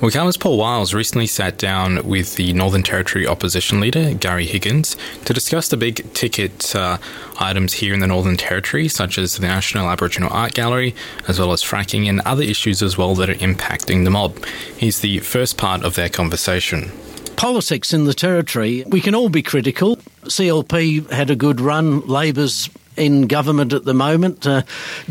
Well, 0.02 0.10
CAAMA's 0.10 0.36
Paul 0.36 0.58
Wiles 0.58 0.96
recently 0.96 1.28
sat 1.28 1.60
down 1.60 2.08
with 2.08 2.36
the 2.36 2.54
Northern 2.54 2.82
Territory 2.82 3.28
opposition 3.28 3.80
leader, 3.80 4.16
Gary 4.16 4.48
Higgins, 4.48 4.98
to 5.26 5.34
discuss 5.34 5.68
the 5.68 5.78
big 5.78 6.12
ticket 6.16 6.76
uh, 6.76 6.98
items 7.40 7.74
here 7.74 7.94
in 7.94 8.00
the 8.00 8.08
Northern 8.08 8.36
Territory, 8.36 8.88
such 8.88 9.20
as 9.20 9.38
the 9.38 9.46
National 9.46 9.88
Aboriginal 9.92 10.34
Art 10.34 10.56
Gallery, 10.56 10.96
as 11.28 11.38
well 11.38 11.52
as 11.52 11.62
fracking 11.62 12.10
and 12.10 12.20
other 12.22 12.42
issues 12.42 12.82
as 12.82 12.98
well 12.98 13.14
that 13.14 13.30
are 13.30 13.36
impacting 13.36 14.04
the 14.04 14.10
mob. 14.10 14.44
Here's 14.76 15.02
the 15.02 15.20
first 15.20 15.60
part 15.60 15.84
of 15.84 15.94
their 15.94 16.10
conversation 16.10 16.92
politics 17.36 17.92
in 17.92 18.06
the 18.06 18.14
territory, 18.14 18.84
we 18.88 19.02
can 19.02 19.16
all 19.16 19.28
be 19.28 19.42
critical. 19.42 19.96
CLP 20.26 21.10
had 21.10 21.32
a 21.32 21.36
good 21.36 21.60
run, 21.60 22.02
Labor's 22.02 22.70
in 23.02 23.26
government 23.26 23.74
at 23.74 23.84
the 23.84 23.96
moment, 23.96 24.46
uh, 24.46 24.62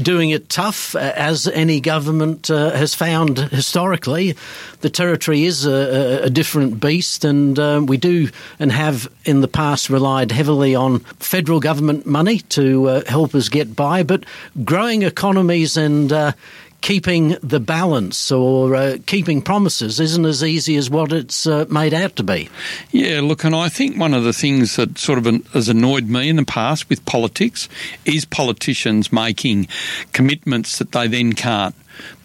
doing 0.00 0.30
it 0.30 0.48
tough, 0.48 0.94
uh, 0.94 1.12
as 1.16 1.48
any 1.48 1.80
government 1.80 2.48
uh, 2.48 2.70
has 2.70 2.94
found 2.94 3.38
historically. 3.38 4.36
The 4.80 4.90
territory 4.90 5.44
is 5.44 5.66
a, 5.66 6.22
a 6.24 6.30
different 6.30 6.80
beast, 6.80 7.24
and 7.24 7.58
uh, 7.58 7.82
we 7.84 7.96
do 7.96 8.28
and 8.60 8.70
have 8.70 9.10
in 9.24 9.40
the 9.40 9.48
past 9.48 9.90
relied 9.90 10.30
heavily 10.30 10.76
on 10.76 11.00
federal 11.18 11.58
government 11.58 12.06
money 12.06 12.38
to 12.50 12.88
uh, 12.88 13.02
help 13.08 13.34
us 13.34 13.48
get 13.48 13.74
by. 13.74 14.04
But 14.04 14.24
growing 14.64 15.02
economies 15.02 15.76
and 15.76 16.12
uh, 16.12 16.32
keeping 16.80 17.36
the 17.42 17.60
balance 17.60 18.30
or 18.32 18.74
uh, 18.74 18.98
keeping 19.06 19.42
promises 19.42 20.00
isn't 20.00 20.24
as 20.24 20.42
easy 20.42 20.76
as 20.76 20.90
what 20.90 21.12
it's 21.12 21.46
uh, 21.46 21.66
made 21.68 21.94
out 21.94 22.16
to 22.16 22.22
be. 22.22 22.48
Yeah, 22.90 23.20
look, 23.22 23.44
and 23.44 23.54
I 23.54 23.68
think 23.68 23.98
one 23.98 24.14
of 24.14 24.24
the 24.24 24.32
things 24.32 24.76
that 24.76 24.98
sort 24.98 25.18
of 25.18 25.46
has 25.52 25.68
annoyed 25.68 26.08
me 26.08 26.28
in 26.28 26.36
the 26.36 26.44
past 26.44 26.88
with 26.88 27.04
politics 27.06 27.68
is 28.04 28.24
politicians 28.24 29.12
making 29.12 29.68
commitments 30.12 30.78
that 30.78 30.92
they 30.92 31.06
then 31.06 31.32
can't 31.34 31.74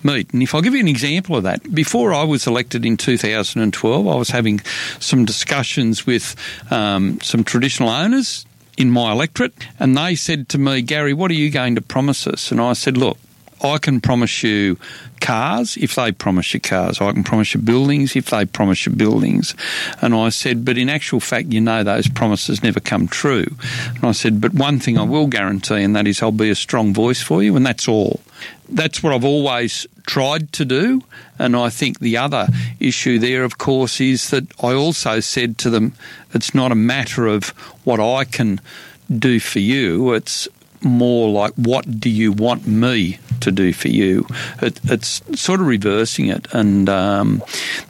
meet. 0.03 0.31
And 0.33 0.41
if 0.41 0.55
I'll 0.55 0.61
give 0.61 0.73
you 0.73 0.79
an 0.79 0.87
example 0.87 1.35
of 1.35 1.43
that, 1.43 1.73
before 1.73 2.13
I 2.13 2.23
was 2.23 2.47
elected 2.47 2.85
in 2.85 2.97
2012, 2.97 4.07
I 4.07 4.15
was 4.15 4.29
having 4.29 4.59
some 4.99 5.25
discussions 5.25 6.05
with 6.05 6.35
um, 6.71 7.19
some 7.21 7.43
traditional 7.43 7.89
owners 7.89 8.45
in 8.77 8.91
my 8.91 9.11
electorate, 9.11 9.53
and 9.79 9.97
they 9.97 10.15
said 10.15 10.49
to 10.49 10.57
me, 10.57 10.81
Gary, 10.81 11.13
what 11.13 11.31
are 11.31 11.35
you 11.35 11.49
going 11.49 11.75
to 11.75 11.81
promise 11.81 12.27
us? 12.27 12.51
And 12.51 12.59
I 12.59 12.73
said, 12.73 12.97
look, 12.97 13.17
I 13.65 13.77
can 13.79 13.99
promise 13.99 14.43
you 14.43 14.77
cars 15.21 15.75
if 15.77 15.95
they 15.95 16.11
promise 16.11 16.53
you 16.53 16.59
cars. 16.59 17.01
I 17.01 17.11
can 17.11 17.23
promise 17.23 17.53
you 17.53 17.61
buildings 17.61 18.15
if 18.15 18.29
they 18.29 18.45
promise 18.45 18.85
you 18.85 18.91
buildings. 18.91 19.55
And 20.01 20.13
I 20.13 20.29
said, 20.29 20.63
but 20.63 20.77
in 20.77 20.87
actual 20.87 21.19
fact, 21.19 21.51
you 21.51 21.61
know 21.61 21.83
those 21.83 22.07
promises 22.07 22.61
never 22.61 22.79
come 22.79 23.07
true. 23.07 23.47
And 23.95 24.03
I 24.03 24.11
said, 24.11 24.39
but 24.39 24.53
one 24.53 24.79
thing 24.79 24.97
I 24.97 25.03
will 25.03 25.27
guarantee, 25.27 25.81
and 25.83 25.95
that 25.95 26.07
is 26.07 26.21
I'll 26.21 26.31
be 26.31 26.49
a 26.49 26.55
strong 26.55 26.93
voice 26.93 27.21
for 27.21 27.41
you, 27.41 27.55
and 27.55 27.65
that's 27.65 27.87
all. 27.87 28.21
That's 28.69 29.01
what 29.01 29.13
I've 29.13 29.25
always 29.25 29.87
tried 30.05 30.51
to 30.53 30.65
do. 30.65 31.01
And 31.39 31.55
I 31.55 31.69
think 31.69 31.99
the 31.99 32.17
other 32.17 32.47
issue 32.79 33.19
there, 33.19 33.43
of 33.43 33.57
course, 33.57 33.99
is 33.99 34.29
that 34.29 34.45
I 34.63 34.73
also 34.73 35.19
said 35.19 35.57
to 35.59 35.69
them, 35.69 35.93
it's 36.33 36.53
not 36.53 36.71
a 36.71 36.75
matter 36.75 37.27
of 37.27 37.49
what 37.83 37.99
I 37.99 38.25
can 38.25 38.61
do 39.09 39.39
for 39.39 39.59
you, 39.59 40.13
it's 40.13 40.47
more 40.83 41.29
like, 41.29 41.53
what 41.55 41.99
do 41.99 42.09
you 42.09 42.31
want 42.31 42.67
me 42.67 43.19
to 43.41 43.51
do 43.51 43.73
for 43.73 43.87
you? 43.87 44.25
It, 44.61 44.79
it's 44.85 45.21
sort 45.39 45.59
of 45.59 45.67
reversing 45.67 46.27
it, 46.27 46.47
and 46.53 46.89
um, 46.89 47.43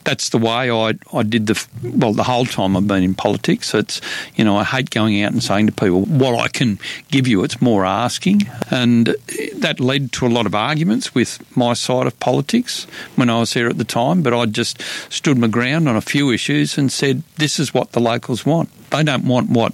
that's 0.04 0.30
the 0.30 0.38
way 0.38 0.72
I, 0.72 0.94
I 1.14 1.24
did 1.24 1.48
the 1.48 1.68
well 1.84 2.14
the 2.14 2.24
whole 2.24 2.46
time 2.46 2.76
I've 2.76 2.88
been 2.88 3.04
in 3.04 3.14
politics. 3.14 3.74
It's 3.74 4.02
you 4.36 4.44
know 4.44 4.58
I 4.58 4.64
hate 4.64 4.90
going 4.90 5.22
out 5.24 5.32
and 5.32 5.44
saying 5.44 5.68
to 5.68 5.72
people 5.72 6.04
what 6.06 6.40
I 6.40 6.48
can 6.48 6.80
give 7.12 7.28
you. 7.28 7.44
It's 7.44 7.62
more 7.62 7.86
asking, 7.86 8.44
and 8.72 9.16
that 9.56 9.80
led 9.80 10.12
to 10.14 10.28
a 10.28 10.30
lot 10.30 10.46
of 10.46 10.56
arguments 10.56 11.16
with 11.16 11.40
my 11.56 11.74
side 11.74 12.08
of 12.08 12.20
politics 12.20 12.86
when 13.16 13.30
I 13.30 13.40
was 13.40 13.54
there 13.54 13.70
at 13.70 13.78
the 13.78 13.84
time. 13.84 14.22
But 14.22 14.34
I 14.34 14.46
just 14.46 14.82
stood 15.10 15.38
my 15.38 15.48
ground 15.48 15.88
on 15.88 15.96
a 15.96 16.02
few 16.02 16.32
issues 16.32 16.78
and 16.78 16.92
said, 16.92 17.24
"This 17.38 17.60
is 17.60 17.74
what 17.74 17.92
the 17.92 18.00
locals 18.00 18.46
want. 18.46 18.70
They 18.90 19.04
don't 19.04 19.26
want 19.26 19.50
what." 19.50 19.74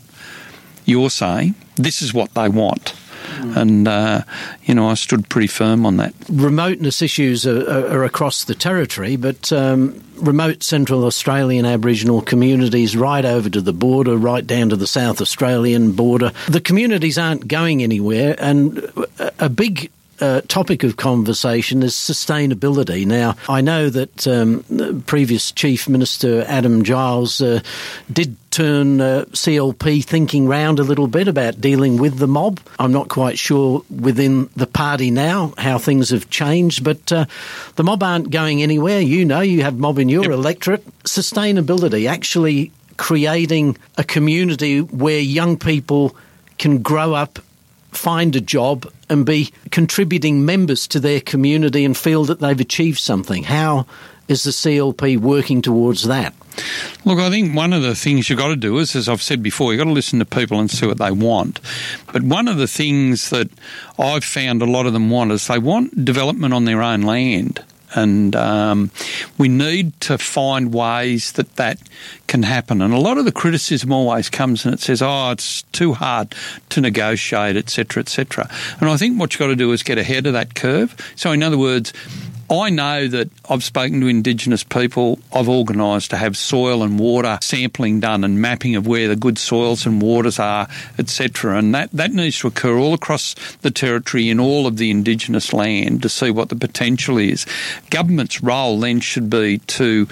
You're 0.84 1.12
saying 1.12 1.54
this 1.76 2.02
is 2.02 2.14
what 2.14 2.34
they 2.34 2.50
want. 2.50 2.94
Mm. 3.42 3.58
And, 3.58 3.88
uh, 3.88 4.24
you 4.64 4.74
know, 4.74 4.90
I 4.90 4.94
stood 4.94 5.30
pretty 5.30 5.48
firm 5.48 5.86
on 5.86 5.98
that. 5.98 6.14
Remoteness 6.30 7.02
issues 7.02 7.46
are, 7.46 7.70
are 7.92 8.04
across 8.04 8.46
the 8.46 8.56
territory, 8.56 9.16
but 9.16 9.52
um, 9.52 10.02
remote 10.18 10.64
Central 10.64 11.06
Australian 11.06 11.66
Aboriginal 11.66 12.22
communities 12.22 12.96
right 12.96 13.26
over 13.26 13.50
to 13.50 13.62
the 13.62 13.74
border, 13.74 14.18
right 14.18 14.46
down 14.46 14.70
to 14.70 14.76
the 14.76 14.88
South 14.88 15.22
Australian 15.22 15.94
border, 15.94 16.32
the 16.48 16.62
communities 16.62 17.18
aren't 17.18 17.48
going 17.48 17.84
anywhere. 17.84 18.36
And 18.40 18.90
a 19.40 19.50
big 19.50 19.92
uh, 20.22 20.42
topic 20.48 20.84
of 20.84 20.98
conversation 20.98 21.84
is 21.84 21.94
sustainability. 21.94 23.06
Now, 23.06 23.36
I 23.50 23.62
know 23.62 23.90
that 23.90 24.28
um, 24.28 25.04
previous 25.08 25.52
Chief 25.52 25.90
Minister 25.90 26.44
Adam 26.48 26.84
Giles 26.84 27.42
uh, 27.42 27.62
did 28.12 28.36
turn 28.52 29.00
uh, 29.00 29.26
CLP 29.32 30.04
thinking 30.04 30.48
round 30.48 30.80
a 30.80 30.84
little 30.84 31.08
bit 31.08 31.28
about 31.28 31.60
dealing 31.60 31.98
with 31.98 32.18
the 32.18 32.28
mob. 32.28 32.60
I'm 32.78 32.92
not 32.92 33.08
quite 33.08 33.40
sure 33.40 33.84
within 33.90 34.50
the 34.56 34.68
party 34.68 35.10
now 35.10 35.54
how 35.58 35.78
things 35.78 36.10
have 36.10 36.30
changed, 36.30 36.84
but 36.84 37.12
uh, 37.12 37.26
the 37.76 37.84
mob 37.84 38.04
aren't 38.04 38.30
going 38.30 38.62
anywhere. 38.62 39.00
You 39.00 39.26
know, 39.26 39.42
you 39.42 39.64
have 39.64 39.78
mob 39.78 40.00
in 40.00 40.10
your 40.10 40.24
yep. 40.24 40.32
electorate. 40.32 40.86
Sustainability, 41.04 42.10
actually 42.10 42.72
creating 42.98 43.78
a 43.98 44.04
community 44.04 44.82
where 44.82 45.20
young 45.20 45.58
people 45.58 46.16
can 46.58 46.84
grow 46.84 47.14
up 47.14 47.40
find 48.02 48.36
a 48.36 48.42
job 48.42 48.92
and 49.10 49.26
be 49.26 49.54
contributing 49.70 50.44
members 50.44 50.88
to 50.88 51.00
their 51.00 51.22
community 51.22 51.86
and 51.86 51.96
feel 51.96 52.26
that 52.26 52.40
they've 52.40 52.60
achieved 52.60 53.00
something? 53.00 53.44
How 53.44 53.86
is 54.28 54.44
the 54.44 54.52
CLP 54.52 55.20
working 55.20 55.62
towards 55.62 56.08
that? 56.08 56.34
Look, 57.06 57.20
I 57.20 57.30
think 57.30 57.56
one 57.56 57.74
of 57.74 57.84
the 57.84 57.96
things 57.96 58.30
you've 58.30 58.40
got 58.40 58.48
to 58.48 58.56
do 58.56 58.80
is, 58.80 58.96
as 58.96 59.08
I've 59.08 59.22
said 59.22 59.44
before, 59.44 59.72
you've 59.72 59.80
got 59.80 59.86
to 59.86 59.92
listen 59.92 60.20
to 60.20 60.26
people 60.26 60.60
and 60.60 60.70
see 60.70 60.88
what 60.88 60.98
they 60.98 61.12
want. 61.12 61.60
But 62.12 62.24
one 62.24 62.48
of 62.48 62.58
the 62.58 62.68
things 62.68 63.30
that 63.30 63.50
I've 64.00 64.24
found 64.24 64.62
a 64.62 64.66
lot 64.66 64.88
of 64.88 64.94
them 64.94 65.10
want 65.10 65.32
is 65.32 65.48
they 65.48 65.60
want 65.60 66.04
development 66.04 66.54
on 66.54 66.66
their 66.66 66.82
own 66.82 67.04
land 67.04 67.64
and 67.94 68.36
um, 68.36 68.92
we 69.38 69.50
need 69.50 70.00
to 70.02 70.18
find 70.18 70.74
ways 70.74 71.34
that 71.34 71.56
that 71.56 71.80
can 72.28 72.44
happen. 72.44 72.82
And 72.82 72.94
a 72.94 73.00
lot 73.00 73.18
of 73.18 73.26
the 73.26 73.32
criticism 73.32 73.92
always 73.92 74.30
comes 74.30 74.66
and 74.66 74.74
it 74.74 74.80
says, 74.80 75.02
"Oh, 75.02 75.32
it's 75.32 75.64
too 75.74 75.94
hard 75.94 76.34
to 76.70 76.82
negotiate, 76.82 77.58
etc., 77.58 78.02
etc." 78.02 78.50
And 78.80 78.90
I 78.90 78.98
think 78.98 79.20
what 79.20 79.34
you've 79.34 79.40
got 79.40 79.48
to 79.48 79.56
do 79.56 79.72
is 79.72 79.84
get 79.84 79.98
ahead 79.98 80.28
of 80.28 80.34
that 80.34 80.56
curve. 80.56 80.96
So, 81.16 81.32
in 81.32 81.44
other 81.44 81.58
words, 81.58 81.94
I 82.52 82.70
know 82.70 83.08
that 83.08 83.30
I've 83.50 83.64
spoken 83.64 84.02
to 84.02 84.08
Indigenous 84.08 84.62
people. 84.62 85.20
I've 85.34 85.48
organised 85.48 86.10
to 86.10 86.18
have 86.18 86.36
soil 86.36 86.84
and 86.84 87.00
water 87.00 87.40
sampling 87.42 88.02
done 88.02 88.26
and 88.26 88.42
mapping 88.42 88.76
of 88.76 88.86
where 88.86 89.08
the 89.08 89.16
good 89.16 89.38
soils 89.38 89.86
and 89.86 90.02
waters 90.02 90.38
are, 90.38 90.68
etc. 91.00 91.58
And 91.58 91.74
that, 91.74 91.92
that 91.92 92.12
needs 92.12 92.40
to 92.40 92.48
occur 92.48 92.78
all 92.78 92.94
across 92.94 93.36
the 93.62 93.72
territory 93.72 94.28
in 94.28 94.38
all 94.38 94.68
of 94.68 94.76
the 94.76 94.92
Indigenous 94.92 95.54
land 95.54 96.02
to 96.02 96.10
see 96.10 96.30
what 96.30 96.50
the 96.50 96.58
potential 96.58 97.18
is. 97.18 97.46
Government's 97.90 98.44
role 98.44 98.78
then 98.82 99.00
should 99.00 99.30
be 99.30 99.60
to 99.60 100.10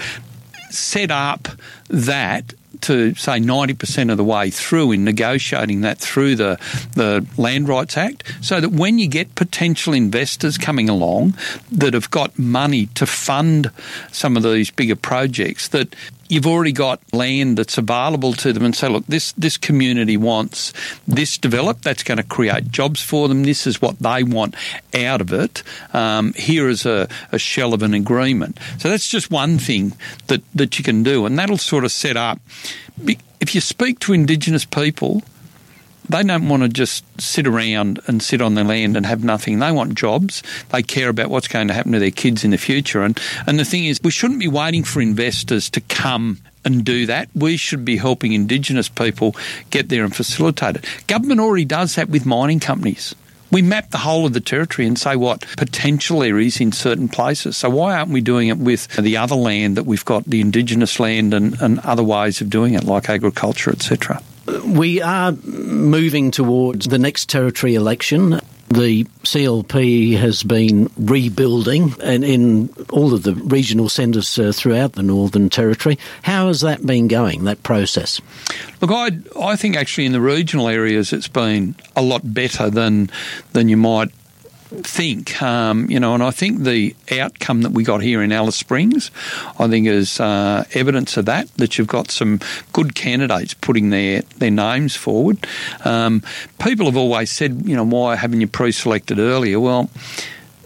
set 0.69 1.11
up 1.11 1.49
that 1.89 2.53
to 2.81 3.13
say 3.15 3.39
90% 3.39 4.11
of 4.11 4.17
the 4.17 4.23
way 4.23 4.49
through 4.49 4.91
in 4.91 5.03
negotiating 5.03 5.81
that 5.81 5.97
through 5.97 6.35
the, 6.35 6.59
the 6.95 7.25
Land 7.37 7.67
Rights 7.67 7.97
Act 7.97 8.23
so 8.41 8.59
that 8.59 8.69
when 8.69 8.99
you 8.99 9.07
get 9.07 9.35
potential 9.35 9.93
investors 9.93 10.57
coming 10.57 10.89
along 10.89 11.35
that 11.71 11.93
have 11.93 12.11
got 12.11 12.37
money 12.37 12.87
to 12.87 13.05
fund 13.05 13.71
some 14.11 14.37
of 14.37 14.43
these 14.43 14.71
bigger 14.71 14.95
projects 14.95 15.67
that 15.69 15.95
you've 16.29 16.47
already 16.47 16.71
got 16.71 17.01
land 17.11 17.57
that's 17.57 17.77
available 17.77 18.33
to 18.33 18.53
them 18.53 18.63
and 18.63 18.75
say, 18.75 18.87
look, 18.87 19.05
this, 19.07 19.33
this 19.33 19.57
community 19.57 20.15
wants 20.15 20.71
this 21.07 21.37
developed. 21.37 21.83
That's 21.83 22.03
going 22.03 22.19
to 22.19 22.23
create 22.23 22.71
jobs 22.71 23.01
for 23.01 23.27
them. 23.27 23.43
This 23.43 23.67
is 23.67 23.81
what 23.81 23.99
they 23.99 24.23
want 24.23 24.55
out 24.95 25.21
of 25.21 25.33
it. 25.33 25.63
Um, 25.91 26.33
here 26.33 26.69
is 26.69 26.85
a, 26.85 27.07
a 27.31 27.39
shell 27.39 27.73
of 27.73 27.81
an 27.81 27.93
agreement. 27.93 28.59
So 28.77 28.89
that's 28.89 29.07
just 29.07 29.31
one 29.31 29.57
thing 29.57 29.93
that, 30.27 30.41
that 30.53 30.77
you 30.77 30.83
can 30.85 31.03
do. 31.03 31.25
And 31.25 31.37
that'll 31.37 31.57
sort 31.57 31.83
of 31.83 31.91
set 31.91 32.15
up. 32.15 32.39
If 33.39 33.55
you 33.55 33.61
speak 33.61 33.99
to 33.99 34.13
Indigenous 34.13 34.65
people, 34.65 35.23
they 36.09 36.23
don't 36.23 36.49
want 36.49 36.63
to 36.63 36.69
just 36.69 37.03
sit 37.21 37.47
around 37.47 37.99
and 38.07 38.21
sit 38.21 38.41
on 38.41 38.55
their 38.55 38.63
land 38.63 38.97
and 38.97 39.05
have 39.05 39.23
nothing. 39.23 39.59
They 39.59 39.71
want 39.71 39.95
jobs. 39.95 40.43
They 40.69 40.81
care 40.81 41.09
about 41.09 41.29
what's 41.29 41.47
going 41.47 41.67
to 41.67 41.73
happen 41.73 41.91
to 41.91 41.99
their 41.99 42.11
kids 42.11 42.43
in 42.43 42.51
the 42.51 42.57
future. 42.57 43.03
And, 43.03 43.19
and 43.47 43.59
the 43.59 43.65
thing 43.65 43.85
is, 43.85 43.99
we 44.03 44.11
shouldn't 44.11 44.39
be 44.39 44.47
waiting 44.47 44.83
for 44.83 45.01
investors 45.01 45.69
to 45.71 45.81
come 45.81 46.39
and 46.65 46.83
do 46.83 47.05
that. 47.05 47.29
We 47.35 47.57
should 47.57 47.85
be 47.85 47.97
helping 47.97 48.33
Indigenous 48.33 48.89
people 48.89 49.35
get 49.69 49.89
there 49.89 50.03
and 50.03 50.15
facilitate 50.15 50.77
it. 50.77 50.85
Government 51.07 51.39
already 51.39 51.65
does 51.65 51.95
that 51.95 52.09
with 52.09 52.25
mining 52.25 52.59
companies. 52.59 53.15
We 53.51 53.61
map 53.63 53.89
the 53.89 53.97
whole 53.97 54.27
of 54.27 54.33
the 54.33 54.41
territory 54.41 54.87
and 54.87 54.97
say 54.97 55.15
what 55.15 55.41
potential 55.57 56.21
is 56.21 56.61
in 56.61 56.71
certain 56.71 57.07
places. 57.07 57.57
So 57.57 57.69
why 57.69 57.97
aren't 57.97 58.11
we 58.11 58.21
doing 58.21 58.47
it 58.49 58.57
with 58.57 58.87
the 58.95 59.17
other 59.17 59.35
land 59.35 59.77
that 59.77 59.85
we've 59.87 60.05
got, 60.05 60.25
the 60.25 60.41
Indigenous 60.41 60.99
land 60.99 61.33
and, 61.33 61.59
and 61.59 61.79
other 61.79 62.03
ways 62.03 62.41
of 62.41 62.49
doing 62.49 62.75
it, 62.75 62.83
like 62.83 63.09
agriculture, 63.09 63.71
etc.? 63.71 64.21
We 64.65 65.01
are 65.01 65.31
moving 65.31 66.31
towards 66.31 66.87
the 66.87 66.99
next 66.99 67.29
territory 67.29 67.75
election. 67.75 68.41
The 68.69 69.05
CLP 69.23 70.17
has 70.17 70.43
been 70.43 70.91
rebuilding 70.95 71.95
and 72.03 72.23
in 72.23 72.69
all 72.91 73.15
of 73.15 73.23
the 73.23 73.33
regional 73.33 73.89
centres 73.89 74.37
uh, 74.37 74.51
throughout 74.53 74.93
the 74.93 75.01
Northern 75.01 75.49
Territory. 75.49 75.97
How 76.21 76.47
has 76.47 76.61
that 76.61 76.85
been 76.85 77.07
going, 77.07 77.45
that 77.45 77.63
process? 77.63 78.21
Look, 78.79 78.91
I, 78.91 79.09
I 79.41 79.55
think 79.55 79.75
actually 79.75 80.05
in 80.05 80.11
the 80.11 80.21
regional 80.21 80.67
areas 80.67 81.13
it's 81.13 81.27
been 81.27 81.75
a 81.95 82.03
lot 82.03 82.21
better 82.31 82.69
than, 82.69 83.09
than 83.53 83.69
you 83.69 83.77
might 83.77 84.11
think, 84.69 85.41
um, 85.41 85.89
you 85.89 85.99
know, 85.99 86.13
and 86.13 86.23
I 86.23 86.31
think 86.31 86.59
the 86.59 86.95
outcome 87.19 87.63
that 87.63 87.71
we 87.71 87.83
got 87.83 88.01
here 88.01 88.21
in 88.21 88.31
Alice 88.31 88.55
Springs, 88.55 89.09
I 89.57 89.67
think 89.67 89.87
is 89.87 90.19
uh, 90.19 90.63
evidence 90.73 91.17
of 91.17 91.25
that, 91.25 91.49
that 91.57 91.77
you've 91.77 91.87
got 91.87 92.11
some 92.11 92.39
good 92.71 92.93
candidates 92.93 93.55
putting 93.55 93.89
their, 93.89 94.21
their 94.37 94.51
names 94.51 94.95
forward. 94.95 95.45
Um, 95.85 96.21
people 96.59 96.85
have 96.85 96.97
always 96.97 97.31
said, 97.31 97.63
you 97.65 97.75
know, 97.75 97.85
why 97.85 98.15
haven't 98.15 98.41
you 98.41 98.47
pre-selected 98.47 99.17
earlier? 99.17 99.59
Well, 99.59 99.89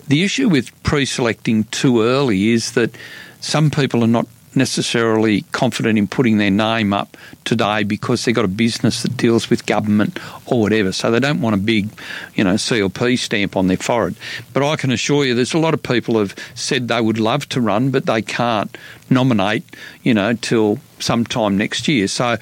the 0.07 0.23
issue 0.23 0.49
with 0.49 0.71
pre-selecting 0.83 1.63
too 1.65 2.01
early 2.01 2.49
is 2.49 2.73
that 2.73 2.97
some 3.39 3.71
people 3.71 4.03
are 4.03 4.07
not 4.07 4.27
necessarily 4.55 5.41
confident 5.51 5.97
in 5.97 6.07
putting 6.07 6.37
their 6.37 6.51
name 6.51 6.93
up 6.93 7.17
today 7.43 7.83
because 7.83 8.23
they've 8.23 8.35
got 8.35 8.45
a 8.45 8.49
business 8.49 9.03
that 9.03 9.17
deals 9.17 9.49
with 9.49 9.65
government 9.65 10.19
or 10.45 10.61
whatever. 10.61 10.91
So 10.91 11.11
they 11.11 11.19
don't 11.19 11.41
want 11.41 11.55
a 11.55 11.59
big, 11.59 11.89
you 12.35 12.43
know, 12.43 12.55
CLP 12.55 13.17
stamp 13.17 13.55
on 13.55 13.67
their 13.67 13.77
forehead. 13.77 14.15
But 14.53 14.63
I 14.63 14.75
can 14.75 14.91
assure 14.91 15.25
you 15.25 15.35
there's 15.35 15.53
a 15.53 15.59
lot 15.59 15.73
of 15.73 15.83
people 15.83 16.19
have 16.19 16.35
said 16.55 16.87
they 16.87 17.01
would 17.01 17.19
love 17.19 17.47
to 17.49 17.61
run, 17.61 17.91
but 17.91 18.05
they 18.05 18.21
can't 18.21 18.75
nominate, 19.09 19.63
you 20.03 20.13
know, 20.13 20.33
till 20.33 20.79
sometime 20.99 21.57
next 21.57 21.87
year. 21.87 22.07
So 22.07 22.37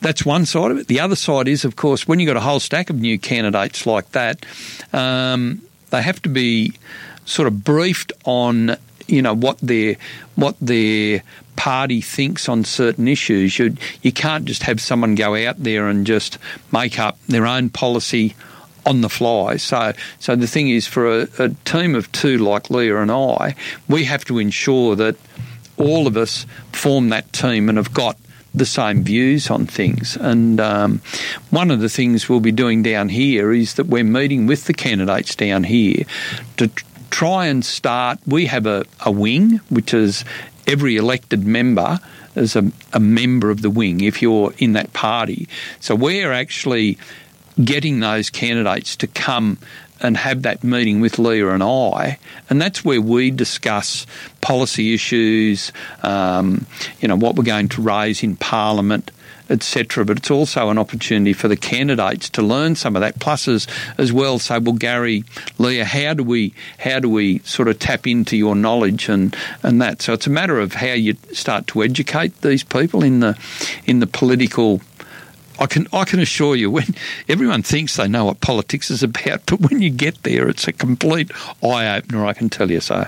that's 0.00 0.24
one 0.24 0.46
side 0.46 0.70
of 0.70 0.78
it. 0.78 0.86
The 0.86 1.00
other 1.00 1.16
side 1.16 1.48
is, 1.48 1.64
of 1.64 1.76
course, 1.76 2.08
when 2.08 2.18
you've 2.18 2.28
got 2.28 2.36
a 2.36 2.40
whole 2.40 2.60
stack 2.60 2.90
of 2.90 2.96
new 2.96 3.18
candidates 3.18 3.86
like 3.86 4.10
that, 4.12 4.44
um, 4.92 5.62
they 5.90 6.02
have 6.02 6.22
to 6.22 6.28
be 6.28 6.74
sort 7.24 7.46
of 7.46 7.62
briefed 7.62 8.12
on 8.24 8.76
you 9.10 9.22
know 9.22 9.34
what 9.34 9.58
their 9.58 9.96
what 10.36 10.56
their 10.60 11.22
party 11.56 12.00
thinks 12.00 12.48
on 12.48 12.64
certain 12.64 13.08
issues. 13.08 13.58
You 13.58 13.76
you 14.02 14.12
can't 14.12 14.44
just 14.44 14.62
have 14.62 14.80
someone 14.80 15.14
go 15.14 15.34
out 15.34 15.62
there 15.62 15.88
and 15.88 16.06
just 16.06 16.38
make 16.72 16.98
up 16.98 17.18
their 17.26 17.46
own 17.46 17.70
policy 17.70 18.34
on 18.86 19.02
the 19.02 19.08
fly. 19.08 19.56
So 19.56 19.92
so 20.18 20.36
the 20.36 20.46
thing 20.46 20.70
is, 20.70 20.86
for 20.86 21.22
a, 21.22 21.28
a 21.38 21.48
team 21.64 21.94
of 21.94 22.10
two 22.12 22.38
like 22.38 22.70
Lia 22.70 22.96
and 22.98 23.10
I, 23.10 23.54
we 23.88 24.04
have 24.04 24.24
to 24.26 24.38
ensure 24.38 24.96
that 24.96 25.16
all 25.76 26.06
of 26.06 26.16
us 26.16 26.46
form 26.72 27.08
that 27.08 27.32
team 27.32 27.68
and 27.68 27.78
have 27.78 27.92
got 27.92 28.16
the 28.52 28.66
same 28.66 29.02
views 29.04 29.50
on 29.50 29.66
things. 29.66 30.16
And 30.16 30.60
um, 30.60 31.00
one 31.50 31.70
of 31.70 31.80
the 31.80 31.88
things 31.88 32.28
we'll 32.28 32.40
be 32.40 32.52
doing 32.52 32.82
down 32.82 33.08
here 33.08 33.52
is 33.52 33.74
that 33.74 33.86
we're 33.86 34.04
meeting 34.04 34.46
with 34.46 34.64
the 34.64 34.74
candidates 34.74 35.34
down 35.36 35.64
here 35.64 36.04
to 36.56 36.70
try 37.10 37.46
and 37.46 37.64
start. 37.64 38.18
We 38.26 38.46
have 38.46 38.66
a, 38.66 38.84
a 39.04 39.10
wing, 39.10 39.60
which 39.68 39.92
is 39.92 40.24
every 40.66 40.96
elected 40.96 41.44
member 41.44 41.98
is 42.36 42.56
a, 42.56 42.70
a 42.92 43.00
member 43.00 43.50
of 43.50 43.62
the 43.62 43.70
wing 43.70 44.00
if 44.00 44.22
you're 44.22 44.52
in 44.58 44.72
that 44.74 44.92
party. 44.92 45.48
So 45.80 45.94
we're 45.94 46.32
actually 46.32 46.98
getting 47.62 48.00
those 48.00 48.30
candidates 48.30 48.96
to 48.96 49.06
come 49.06 49.58
and 50.00 50.16
have 50.16 50.42
that 50.42 50.64
meeting 50.64 51.00
with 51.00 51.18
Lia 51.18 51.48
and 51.50 51.62
I, 51.62 52.18
and 52.48 52.60
that's 52.60 52.84
where 52.84 53.02
we 53.02 53.30
discuss 53.30 54.06
policy 54.40 54.94
issues, 54.94 55.72
um, 56.02 56.66
you 57.00 57.08
know, 57.08 57.16
what 57.16 57.36
we're 57.36 57.44
going 57.44 57.68
to 57.70 57.82
raise 57.82 58.22
in 58.22 58.36
Parliament, 58.36 59.10
etc. 59.50 60.04
But 60.04 60.18
it's 60.18 60.30
also 60.30 60.70
an 60.70 60.78
opportunity 60.78 61.32
for 61.32 61.48
the 61.48 61.56
candidates 61.56 62.30
to 62.30 62.42
learn 62.42 62.76
some 62.76 62.96
of 62.96 63.00
that. 63.00 63.18
Pluses 63.18 63.68
as 63.98 64.12
well. 64.12 64.38
Say, 64.38 64.58
well, 64.58 64.74
Gary, 64.74 65.24
Lia, 65.58 65.84
how 65.84 66.14
do 66.14 66.22
we 66.22 66.54
how 66.78 67.00
do 67.00 67.08
we 67.08 67.40
sort 67.40 67.68
of 67.68 67.78
tap 67.78 68.06
into 68.06 68.36
your 68.36 68.54
knowledge 68.54 69.08
and 69.08 69.36
and 69.62 69.82
that? 69.82 70.00
So 70.02 70.12
it's 70.12 70.26
a 70.26 70.30
matter 70.30 70.58
of 70.58 70.74
how 70.74 70.92
you 70.92 71.16
start 71.32 71.66
to 71.68 71.82
educate 71.82 72.40
these 72.40 72.64
people 72.64 73.02
in 73.02 73.20
the 73.20 73.38
in 73.84 74.00
the 74.00 74.06
political 74.06 74.80
I 75.60 75.66
can 75.66 75.86
I 75.92 76.04
can 76.04 76.20
assure 76.20 76.56
you 76.56 76.70
when 76.70 76.86
everyone 77.28 77.62
thinks 77.62 77.96
they 77.96 78.08
know 78.08 78.24
what 78.24 78.40
politics 78.40 78.90
is 78.90 79.02
about, 79.02 79.44
but 79.46 79.60
when 79.60 79.82
you 79.82 79.90
get 79.90 80.22
there, 80.22 80.48
it's 80.48 80.66
a 80.66 80.72
complete 80.72 81.30
eye 81.62 81.96
opener. 81.96 82.24
I 82.24 82.32
can 82.32 82.48
tell 82.48 82.70
you 82.70 82.80
so. 82.80 83.06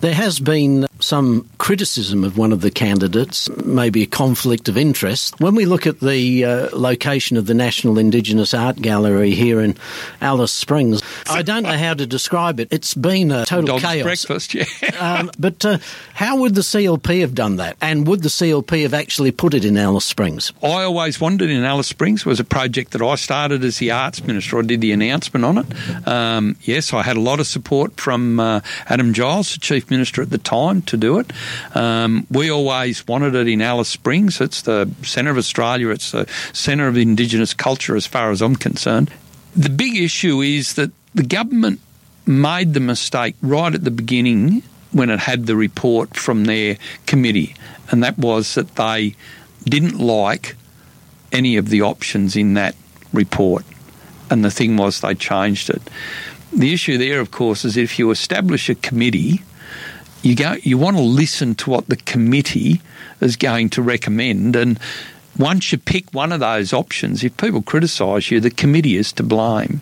There 0.00 0.14
has 0.14 0.40
been 0.40 0.86
some 1.00 1.48
criticism 1.66 2.22
of 2.22 2.38
one 2.38 2.52
of 2.52 2.60
the 2.60 2.70
candidates, 2.70 3.50
maybe 3.64 4.04
a 4.04 4.06
conflict 4.06 4.68
of 4.68 4.78
interest. 4.78 5.40
When 5.40 5.56
we 5.56 5.66
look 5.66 5.84
at 5.84 5.98
the 5.98 6.44
uh, 6.44 6.68
location 6.72 7.36
of 7.36 7.46
the 7.46 7.54
National 7.54 7.98
Indigenous 7.98 8.54
Art 8.54 8.76
Gallery 8.76 9.32
here 9.32 9.60
in 9.60 9.76
Alice 10.20 10.52
Springs, 10.52 11.02
I 11.28 11.42
don't 11.42 11.64
know 11.64 11.76
how 11.76 11.94
to 11.94 12.06
describe 12.06 12.60
it. 12.60 12.68
It's 12.70 12.94
been 12.94 13.32
a 13.32 13.44
total 13.46 13.78
Dog's 13.78 13.82
chaos. 13.82 14.04
breakfast, 14.04 14.54
yeah. 14.54 14.64
um, 15.00 15.28
but 15.40 15.64
uh, 15.64 15.78
how 16.14 16.36
would 16.36 16.54
the 16.54 16.60
CLP 16.60 17.22
have 17.22 17.34
done 17.34 17.56
that? 17.56 17.76
And 17.80 18.06
would 18.06 18.22
the 18.22 18.28
CLP 18.28 18.82
have 18.82 18.94
actually 18.94 19.32
put 19.32 19.52
it 19.52 19.64
in 19.64 19.76
Alice 19.76 20.04
Springs? 20.04 20.52
I 20.62 20.84
always 20.84 21.20
wondered 21.20 21.50
in 21.50 21.64
Alice 21.64 21.88
Springs 21.88 22.24
was 22.24 22.38
a 22.38 22.44
project 22.44 22.92
that 22.92 23.02
I 23.02 23.16
started 23.16 23.64
as 23.64 23.78
the 23.78 23.90
arts 23.90 24.24
minister. 24.24 24.60
I 24.60 24.62
did 24.62 24.82
the 24.82 24.92
announcement 24.92 25.44
on 25.44 25.58
it. 25.58 26.06
Um, 26.06 26.54
yes, 26.60 26.92
I 26.92 27.02
had 27.02 27.16
a 27.16 27.20
lot 27.20 27.40
of 27.40 27.48
support 27.48 28.00
from 28.00 28.38
uh, 28.38 28.60
Adam 28.88 29.12
Giles, 29.12 29.54
the 29.54 29.58
chief 29.58 29.90
minister 29.90 30.22
at 30.22 30.30
the 30.30 30.38
time, 30.38 30.82
to 30.82 30.96
do 30.96 31.18
it. 31.18 31.32
Um, 31.74 32.26
we 32.30 32.50
always 32.50 33.06
wanted 33.06 33.34
it 33.34 33.48
in 33.48 33.62
Alice 33.62 33.88
Springs. 33.88 34.40
It's 34.40 34.62
the 34.62 34.90
centre 35.02 35.30
of 35.30 35.38
Australia. 35.38 35.90
It's 35.90 36.10
the 36.10 36.26
centre 36.52 36.88
of 36.88 36.96
Indigenous 36.96 37.54
culture, 37.54 37.96
as 37.96 38.06
far 38.06 38.30
as 38.30 38.42
I'm 38.42 38.56
concerned. 38.56 39.12
The 39.54 39.70
big 39.70 39.96
issue 39.96 40.40
is 40.40 40.74
that 40.74 40.90
the 41.14 41.22
government 41.22 41.80
made 42.26 42.74
the 42.74 42.80
mistake 42.80 43.36
right 43.40 43.74
at 43.74 43.84
the 43.84 43.90
beginning 43.90 44.62
when 44.92 45.10
it 45.10 45.20
had 45.20 45.46
the 45.46 45.56
report 45.56 46.16
from 46.16 46.44
their 46.44 46.76
committee, 47.06 47.54
and 47.90 48.02
that 48.02 48.18
was 48.18 48.54
that 48.54 48.76
they 48.76 49.14
didn't 49.64 49.98
like 49.98 50.56
any 51.32 51.56
of 51.56 51.68
the 51.68 51.82
options 51.82 52.36
in 52.36 52.54
that 52.54 52.74
report. 53.12 53.64
And 54.30 54.44
the 54.44 54.50
thing 54.50 54.76
was, 54.76 55.00
they 55.00 55.14
changed 55.14 55.70
it. 55.70 55.82
The 56.52 56.72
issue 56.72 56.98
there, 56.98 57.20
of 57.20 57.30
course, 57.30 57.64
is 57.64 57.76
if 57.76 57.98
you 57.98 58.10
establish 58.10 58.68
a 58.68 58.74
committee, 58.74 59.42
you 60.26 60.34
go, 60.34 60.56
you 60.62 60.76
want 60.76 60.96
to 60.96 61.02
listen 61.02 61.54
to 61.54 61.70
what 61.70 61.88
the 61.88 61.96
committee 61.96 62.80
is 63.20 63.36
going 63.36 63.70
to 63.70 63.82
recommend, 63.82 64.56
and 64.56 64.78
once 65.38 65.70
you 65.70 65.78
pick 65.78 66.12
one 66.12 66.32
of 66.32 66.40
those 66.40 66.72
options, 66.72 67.22
if 67.22 67.36
people 67.36 67.62
criticise 67.62 68.30
you, 68.30 68.40
the 68.40 68.50
committee 68.50 68.96
is 68.96 69.12
to 69.12 69.22
blame. 69.22 69.80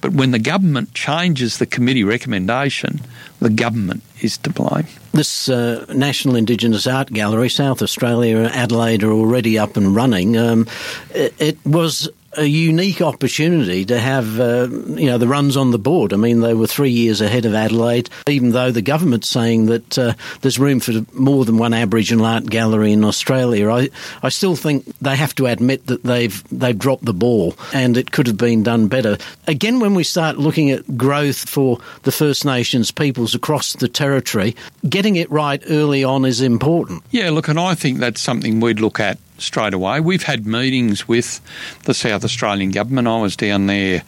But 0.00 0.12
when 0.12 0.30
the 0.30 0.38
government 0.38 0.94
changes 0.94 1.58
the 1.58 1.66
committee 1.66 2.04
recommendation, 2.04 3.00
the 3.40 3.50
government 3.50 4.02
is 4.20 4.38
to 4.38 4.50
blame. 4.50 4.86
This 5.12 5.48
uh, 5.48 5.84
National 5.94 6.36
Indigenous 6.36 6.86
Art 6.86 7.12
Gallery, 7.12 7.48
South 7.48 7.82
Australia, 7.82 8.50
Adelaide, 8.52 9.02
are 9.02 9.12
already 9.12 9.58
up 9.58 9.76
and 9.76 9.94
running. 9.94 10.36
Um, 10.36 10.66
it, 11.10 11.34
it 11.38 11.66
was 11.66 12.08
a 12.38 12.46
unique 12.46 13.02
opportunity 13.02 13.84
to 13.84 13.98
have, 13.98 14.38
uh, 14.38 14.68
you 14.70 15.06
know, 15.06 15.18
the 15.18 15.28
runs 15.28 15.56
on 15.56 15.70
the 15.70 15.78
board. 15.78 16.12
I 16.12 16.16
mean, 16.16 16.40
they 16.40 16.54
were 16.54 16.66
three 16.66 16.90
years 16.90 17.20
ahead 17.20 17.44
of 17.44 17.54
Adelaide, 17.54 18.08
even 18.28 18.52
though 18.52 18.70
the 18.70 18.82
government's 18.82 19.28
saying 19.28 19.66
that 19.66 19.98
uh, 19.98 20.14
there's 20.40 20.58
room 20.58 20.80
for 20.80 20.92
more 21.12 21.44
than 21.44 21.58
one 21.58 21.74
Aboriginal 21.74 22.24
art 22.24 22.46
gallery 22.46 22.92
in 22.92 23.04
Australia. 23.04 23.70
I, 23.70 23.90
I 24.22 24.28
still 24.28 24.56
think 24.56 24.84
they 25.00 25.16
have 25.16 25.34
to 25.36 25.46
admit 25.46 25.86
that 25.86 26.04
they've 26.04 26.42
they've 26.50 26.78
dropped 26.78 27.04
the 27.04 27.12
ball, 27.12 27.54
and 27.74 27.96
it 27.96 28.12
could 28.12 28.26
have 28.26 28.38
been 28.38 28.62
done 28.62 28.88
better. 28.88 29.18
Again, 29.46 29.80
when 29.80 29.94
we 29.94 30.04
start 30.04 30.38
looking 30.38 30.70
at 30.70 30.96
growth 30.96 31.48
for 31.48 31.78
the 32.02 32.12
First 32.12 32.44
Nations 32.44 32.90
peoples 32.90 33.34
across 33.34 33.74
the 33.74 33.88
territory, 33.88 34.54
getting 34.88 35.16
it 35.16 35.30
right 35.30 35.62
early 35.68 36.04
on 36.04 36.24
is 36.24 36.40
important. 36.40 37.02
Yeah, 37.10 37.30
look, 37.30 37.48
and 37.48 37.58
I 37.58 37.74
think 37.74 37.98
that's 37.98 38.20
something 38.20 38.60
we'd 38.60 38.80
look 38.80 39.00
at 39.00 39.18
straight 39.38 39.74
away. 39.74 40.00
We've 40.00 40.22
had 40.22 40.46
meetings 40.46 41.08
with 41.08 41.40
the 41.84 41.94
South 41.94 42.24
Australian 42.24 42.70
government. 42.70 43.08
I 43.08 43.20
was 43.20 43.36
down 43.36 43.66
there. 43.66 44.02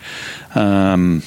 Um, 0.55 1.23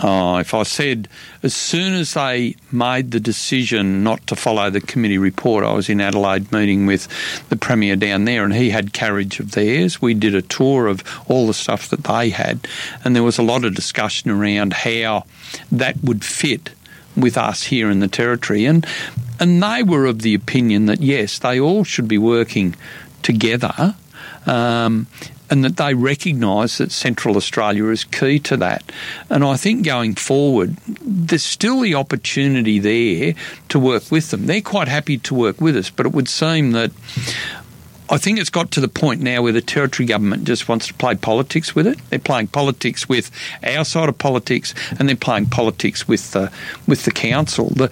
oh, 0.00 0.36
if 0.36 0.54
I 0.54 0.62
said 0.62 1.08
as 1.42 1.54
soon 1.54 1.94
as 1.94 2.14
they 2.14 2.56
made 2.72 3.10
the 3.10 3.20
decision 3.20 4.02
not 4.02 4.26
to 4.28 4.36
follow 4.36 4.70
the 4.70 4.80
committee 4.80 5.18
report, 5.18 5.64
I 5.64 5.72
was 5.72 5.88
in 5.88 6.00
Adelaide 6.00 6.50
meeting 6.52 6.86
with 6.86 7.08
the 7.48 7.56
Premier 7.56 7.96
down 7.96 8.24
there, 8.24 8.44
and 8.44 8.54
he 8.54 8.70
had 8.70 8.92
carriage 8.92 9.40
of 9.40 9.52
theirs. 9.52 10.00
We 10.00 10.14
did 10.14 10.34
a 10.34 10.42
tour 10.42 10.86
of 10.86 11.02
all 11.28 11.46
the 11.46 11.54
stuff 11.54 11.88
that 11.90 12.04
they 12.04 12.30
had, 12.30 12.66
and 13.04 13.14
there 13.14 13.22
was 13.22 13.38
a 13.38 13.42
lot 13.42 13.64
of 13.64 13.74
discussion 13.74 14.30
around 14.30 14.72
how 14.72 15.24
that 15.70 16.02
would 16.02 16.24
fit 16.24 16.70
with 17.16 17.36
us 17.36 17.64
here 17.64 17.90
in 17.90 18.00
the 18.00 18.08
territory, 18.08 18.64
and 18.64 18.86
and 19.40 19.62
they 19.62 19.82
were 19.82 20.06
of 20.06 20.22
the 20.22 20.34
opinion 20.34 20.86
that 20.86 21.00
yes, 21.00 21.38
they 21.38 21.60
all 21.60 21.84
should 21.84 22.08
be 22.08 22.18
working 22.18 22.74
together. 23.22 23.94
Um, 24.46 25.06
and 25.50 25.64
that 25.64 25.76
they 25.76 25.94
recognise 25.94 26.78
that 26.78 26.92
Central 26.92 27.36
Australia 27.36 27.86
is 27.86 28.04
key 28.04 28.38
to 28.40 28.56
that. 28.58 28.92
And 29.30 29.42
I 29.42 29.56
think 29.56 29.84
going 29.84 30.14
forward, 30.14 30.76
there's 31.00 31.44
still 31.44 31.80
the 31.80 31.94
opportunity 31.94 32.78
there 32.78 33.34
to 33.70 33.78
work 33.78 34.10
with 34.10 34.30
them. 34.30 34.46
They're 34.46 34.60
quite 34.60 34.88
happy 34.88 35.18
to 35.18 35.34
work 35.34 35.60
with 35.60 35.76
us, 35.76 35.90
but 35.90 36.06
it 36.06 36.12
would 36.12 36.28
seem 36.28 36.72
that 36.72 36.90
I 38.10 38.16
think 38.16 38.38
it's 38.38 38.50
got 38.50 38.70
to 38.72 38.80
the 38.80 38.88
point 38.88 39.20
now 39.20 39.42
where 39.42 39.52
the 39.52 39.60
territory 39.60 40.06
government 40.06 40.44
just 40.44 40.68
wants 40.68 40.86
to 40.86 40.94
play 40.94 41.14
politics 41.14 41.74
with 41.74 41.86
it. 41.86 41.98
They're 42.08 42.18
playing 42.18 42.48
politics 42.48 43.08
with 43.08 43.30
our 43.62 43.84
side 43.84 44.08
of 44.08 44.16
politics, 44.16 44.74
and 44.98 45.08
they're 45.08 45.16
playing 45.16 45.46
politics 45.46 46.08
with 46.08 46.32
the 46.32 46.50
with 46.86 47.04
the 47.04 47.10
council. 47.10 47.68
The 47.70 47.90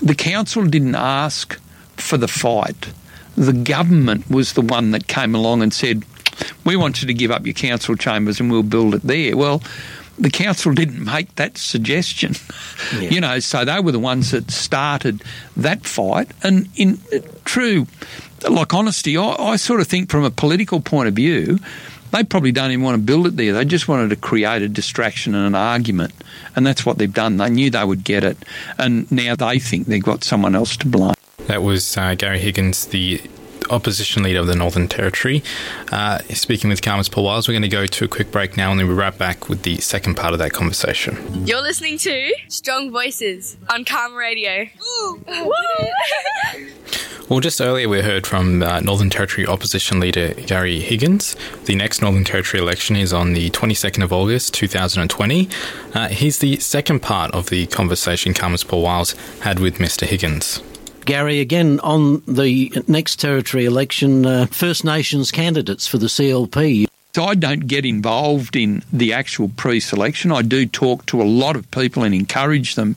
the 0.00 0.14
council 0.14 0.64
didn't 0.64 0.94
ask 0.94 1.58
for 1.96 2.16
the 2.16 2.28
fight. 2.28 2.88
The 3.38 3.52
government 3.52 4.30
was 4.30 4.52
the 4.54 4.62
one 4.62 4.90
that 4.90 5.06
came 5.06 5.34
along 5.34 5.62
and 5.62 5.72
said, 5.72 6.04
"We 6.64 6.76
want 6.76 7.00
you 7.00 7.06
to 7.06 7.14
give 7.14 7.30
up 7.30 7.46
your 7.46 7.54
council 7.54 7.94
chambers, 7.94 8.40
and 8.40 8.50
we'll 8.50 8.62
build 8.62 8.94
it 8.94 9.02
there." 9.02 9.36
Well 9.36 9.62
the 10.18 10.30
council 10.30 10.72
didn't 10.72 11.04
make 11.04 11.34
that 11.36 11.56
suggestion. 11.56 12.34
Yeah. 12.98 13.10
You 13.10 13.20
know, 13.20 13.38
so 13.40 13.64
they 13.64 13.80
were 13.80 13.92
the 13.92 13.98
ones 13.98 14.30
that 14.30 14.50
started 14.50 15.22
that 15.56 15.84
fight. 15.84 16.30
And 16.42 16.68
in 16.76 16.98
true, 17.44 17.86
like 18.48 18.72
honesty, 18.72 19.16
I, 19.16 19.34
I 19.34 19.56
sort 19.56 19.80
of 19.80 19.88
think 19.88 20.10
from 20.10 20.24
a 20.24 20.30
political 20.30 20.80
point 20.80 21.08
of 21.08 21.14
view, 21.14 21.58
they 22.12 22.24
probably 22.24 22.52
don't 22.52 22.70
even 22.70 22.82
want 22.82 22.94
to 22.94 23.02
build 23.02 23.26
it 23.26 23.36
there. 23.36 23.52
They 23.52 23.64
just 23.64 23.88
wanted 23.88 24.10
to 24.10 24.16
create 24.16 24.62
a 24.62 24.68
distraction 24.68 25.34
and 25.34 25.46
an 25.46 25.54
argument. 25.54 26.14
And 26.56 26.66
that's 26.66 26.86
what 26.86 26.96
they've 26.98 27.12
done. 27.12 27.36
They 27.36 27.50
knew 27.50 27.68
they 27.68 27.84
would 27.84 28.04
get 28.04 28.24
it. 28.24 28.38
And 28.78 29.10
now 29.12 29.36
they 29.36 29.58
think 29.58 29.86
they've 29.86 30.02
got 30.02 30.24
someone 30.24 30.54
else 30.54 30.76
to 30.78 30.86
blame. 30.86 31.14
That 31.46 31.62
was 31.62 31.96
uh, 31.96 32.14
Gary 32.14 32.38
Higgins, 32.40 32.86
the 32.86 33.20
opposition 33.70 34.22
leader 34.22 34.40
of 34.40 34.46
the 34.46 34.56
Northern 34.56 34.88
Territory. 34.88 35.42
Uh, 35.92 36.18
speaking 36.30 36.70
with 36.70 36.80
CAAMA's 36.80 37.08
Paul 37.08 37.24
Wiles, 37.24 37.48
we're 37.48 37.54
going 37.54 37.62
to 37.62 37.68
go 37.68 37.86
to 37.86 38.04
a 38.04 38.08
quick 38.08 38.30
break 38.30 38.56
now 38.56 38.70
and 38.70 38.80
then 38.80 38.86
we'll 38.86 38.96
be 38.96 39.00
right 39.00 39.16
back 39.16 39.48
with 39.48 39.62
the 39.62 39.76
second 39.78 40.16
part 40.16 40.32
of 40.32 40.38
that 40.38 40.52
conversation. 40.52 41.46
You're 41.46 41.62
listening 41.62 41.98
to 41.98 42.34
Strong 42.48 42.90
Voices 42.90 43.56
on 43.70 43.84
CAAMA 43.84 44.16
Radio. 44.16 44.66
well, 47.28 47.40
just 47.40 47.60
earlier 47.60 47.88
we 47.88 48.00
heard 48.00 48.26
from 48.26 48.62
uh, 48.62 48.80
Northern 48.80 49.10
Territory 49.10 49.46
opposition 49.46 50.00
leader 50.00 50.34
Gary 50.34 50.80
Higgins. 50.80 51.36
The 51.64 51.74
next 51.74 52.00
Northern 52.02 52.24
Territory 52.24 52.62
election 52.62 52.96
is 52.96 53.12
on 53.12 53.34
the 53.34 53.50
22nd 53.50 54.02
of 54.02 54.12
August 54.12 54.54
2020. 54.54 55.48
Uh, 55.94 56.08
he's 56.08 56.38
the 56.38 56.58
second 56.58 57.00
part 57.00 57.32
of 57.32 57.50
the 57.50 57.66
conversation 57.66 58.34
CAAMA's 58.34 58.64
Paul 58.64 58.82
Wiles 58.82 59.12
had 59.40 59.58
with 59.58 59.76
Mr. 59.76 60.06
Higgins. 60.06 60.62
Gary, 61.08 61.40
again 61.40 61.80
on 61.80 62.22
the 62.28 62.70
next 62.86 63.16
territory 63.18 63.64
election, 63.64 64.26
uh, 64.26 64.44
First 64.44 64.84
Nations 64.84 65.32
candidates 65.32 65.86
for 65.86 65.96
the 65.96 66.06
CLP. 66.06 66.86
So 67.14 67.24
I 67.24 67.34
don't 67.34 67.66
get 67.66 67.86
involved 67.86 68.54
in 68.54 68.82
the 68.92 69.14
actual 69.14 69.48
pre 69.48 69.80
selection. 69.80 70.30
I 70.32 70.42
do 70.42 70.66
talk 70.66 71.06
to 71.06 71.22
a 71.22 71.24
lot 71.24 71.56
of 71.56 71.70
people 71.70 72.02
and 72.02 72.14
encourage 72.14 72.74
them 72.74 72.94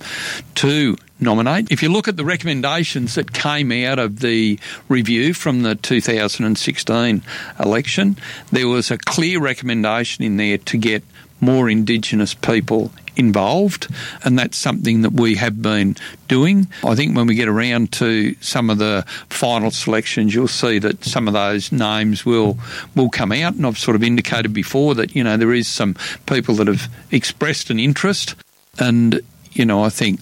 to 0.56 0.98
nominate. 1.22 1.72
If 1.72 1.82
you 1.82 1.88
look 1.88 2.10
at 2.10 2.18
the 2.18 2.26
recommendations 2.26 3.16
that 3.16 3.32
came 3.32 3.72
out 3.72 3.98
of 3.98 4.20
the 4.20 4.60
review 4.90 5.34
from 5.34 5.62
the 5.62 5.76
2016 5.76 7.22
election, 7.62 8.18
there 8.52 8.68
was 8.68 8.92
a 8.92 8.98
clear 8.98 9.40
recommendation 9.40 10.26
in 10.26 10.36
there 10.36 10.58
to 10.58 10.78
get 10.78 11.02
more 11.40 11.70
Indigenous 11.70 12.34
people 12.34 12.92
involved, 13.16 13.88
and 14.24 14.38
that's 14.38 14.58
something 14.58 15.02
that 15.02 15.14
we 15.14 15.36
have 15.36 15.62
been 15.62 15.96
doing. 16.28 16.68
I 16.84 16.96
think 16.96 17.16
when 17.16 17.28
we 17.28 17.36
get 17.36 17.48
around 17.48 17.92
to 17.94 18.36
some 18.42 18.70
of 18.70 18.78
the 18.78 19.04
final 19.30 19.72
selections, 19.72 20.34
you'll 20.34 20.48
see 20.48 20.80
that 20.80 21.04
some 21.04 21.28
of 21.28 21.34
those 21.34 21.72
names 21.72 22.26
will 22.26 22.58
will 22.96 23.10
come 23.10 23.32
out, 23.32 23.56
and 23.56 23.66
I've 23.66 23.78
sort 23.78 23.96
of 23.96 24.04
indicated 24.04 24.54
before 24.54 24.96
that 24.96 25.16
you 25.16 25.24
know 25.24 25.38
there 25.38 25.54
is 25.54 25.68
some 25.68 25.96
people 26.26 26.56
that 26.56 26.68
have 26.68 26.90
expressed 27.12 27.70
an 27.70 27.80
interest, 27.80 28.36
and 28.80 29.22
you 29.52 29.66
know 29.66 29.84
I 29.84 29.90
think 29.90 30.20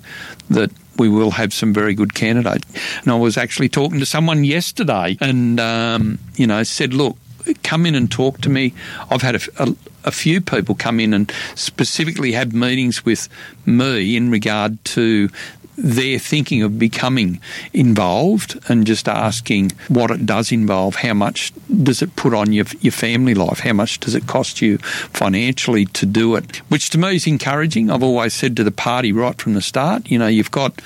that 0.50 0.72
we 0.98 1.08
will 1.08 1.32
have 1.32 1.54
some 1.54 1.74
very 1.74 1.94
good 1.94 2.14
candidates. 2.14 2.68
And 3.02 3.12
I 3.12 3.16
was 3.16 3.38
actually 3.38 3.70
talking 3.70 4.00
to 4.00 4.06
someone 4.06 4.44
yesterday, 4.44 5.18
and 5.22 5.60
um, 5.60 6.20
you 6.36 6.48
know 6.48 6.64
said, 6.64 6.94
look 6.94 7.18
come 7.64 7.86
in 7.86 7.96
and 7.96 8.12
talk 8.12 8.42
to 8.42 8.50
me. 8.50 8.74
I've 9.10 9.22
had 9.22 9.36
a, 9.36 9.40
a, 9.60 9.76
a, 10.04 10.12
few 10.12 10.42
people 10.42 10.76
come 10.76 11.00
in 11.00 11.14
and 11.14 11.32
specifically 11.56 12.34
have 12.34 12.54
meetings 12.54 13.06
with 13.06 13.30
me 13.66 14.16
in 14.16 14.30
regard 14.30 14.84
to 14.86 15.30
their 15.78 16.20
thinking 16.20 16.62
of 16.62 16.78
becoming 16.78 17.40
involved 17.74 18.60
and 18.70 18.86
just 18.86 19.08
asking 19.08 19.72
what 19.88 20.12
it 20.12 20.26
does 20.26 20.52
involve, 20.52 20.96
how 20.96 21.14
much 21.14 21.54
does 21.84 22.02
it 22.02 22.16
put 22.18 22.34
on 22.34 22.52
your, 22.52 22.66
your 22.82 22.92
family 22.92 23.34
life, 23.34 23.60
how 23.60 23.74
much 23.74 24.00
does 24.00 24.14
it 24.14 24.28
cost 24.28 24.62
you 24.62 24.78
financially 24.78 25.86
to 25.86 26.06
do 26.06 26.36
it, 26.36 26.58
which 26.70 26.90
to 26.90 26.98
me 26.98 27.16
is 27.16 27.28
encouraging. 27.28 27.90
I've 27.90 28.04
always 28.04 28.34
said 28.34 28.58
to 28.58 28.64
the 28.64 28.72
party 28.72 29.12
right 29.12 29.40
from 29.40 29.54
the 29.54 29.62
start, 29.62 30.10
you 30.12 30.20
know, 30.20 30.28
you've 30.28 30.52
got 30.52 30.82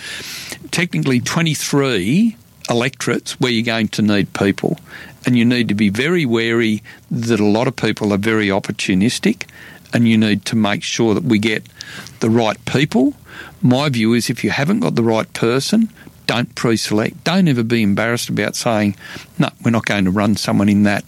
technically 0.72 1.20
23 1.20 2.38
electorates 2.70 3.40
where 3.40 3.52
you're 3.52 3.66
going 3.66 3.88
to 3.90 4.02
need 4.02 4.32
people 4.34 4.78
and 5.26 5.38
you 5.38 5.46
need 5.46 5.68
to 5.70 5.76
be 5.76 5.90
very 5.90 6.26
wary 6.26 6.84
that 7.10 7.40
a 7.40 7.46
lot 7.46 7.68
of 7.68 7.76
people 7.76 8.14
are 8.14 8.18
very 8.18 8.48
opportunistic 8.48 9.48
and 9.94 10.08
you 10.08 10.18
need 10.18 10.46
to 10.46 10.56
make 10.56 10.84
sure 10.84 11.14
that 11.14 11.24
we 11.24 11.40
get 11.40 11.64
the 12.20 12.30
right 12.30 12.64
people. 12.66 13.14
My 13.62 13.90
view 13.90 14.14
is 14.14 14.30
if 14.30 14.44
you 14.44 14.50
haven't 14.50 14.80
got 14.80 14.96
the 14.96 15.04
right 15.04 15.32
person, 15.34 15.90
don't 16.26 16.54
pre-select. 16.56 17.24
Don't 17.24 17.48
ever 17.48 17.64
be 17.64 17.84
embarrassed 17.84 18.30
about 18.30 18.56
saying, 18.56 18.96
"No, 19.38 19.50
we're 19.64 19.72
not 19.72 19.86
going 19.86 20.06
to 20.06 20.12
run 20.12 20.36
someone 20.36 20.70
in 20.70 20.84
that 20.84 21.04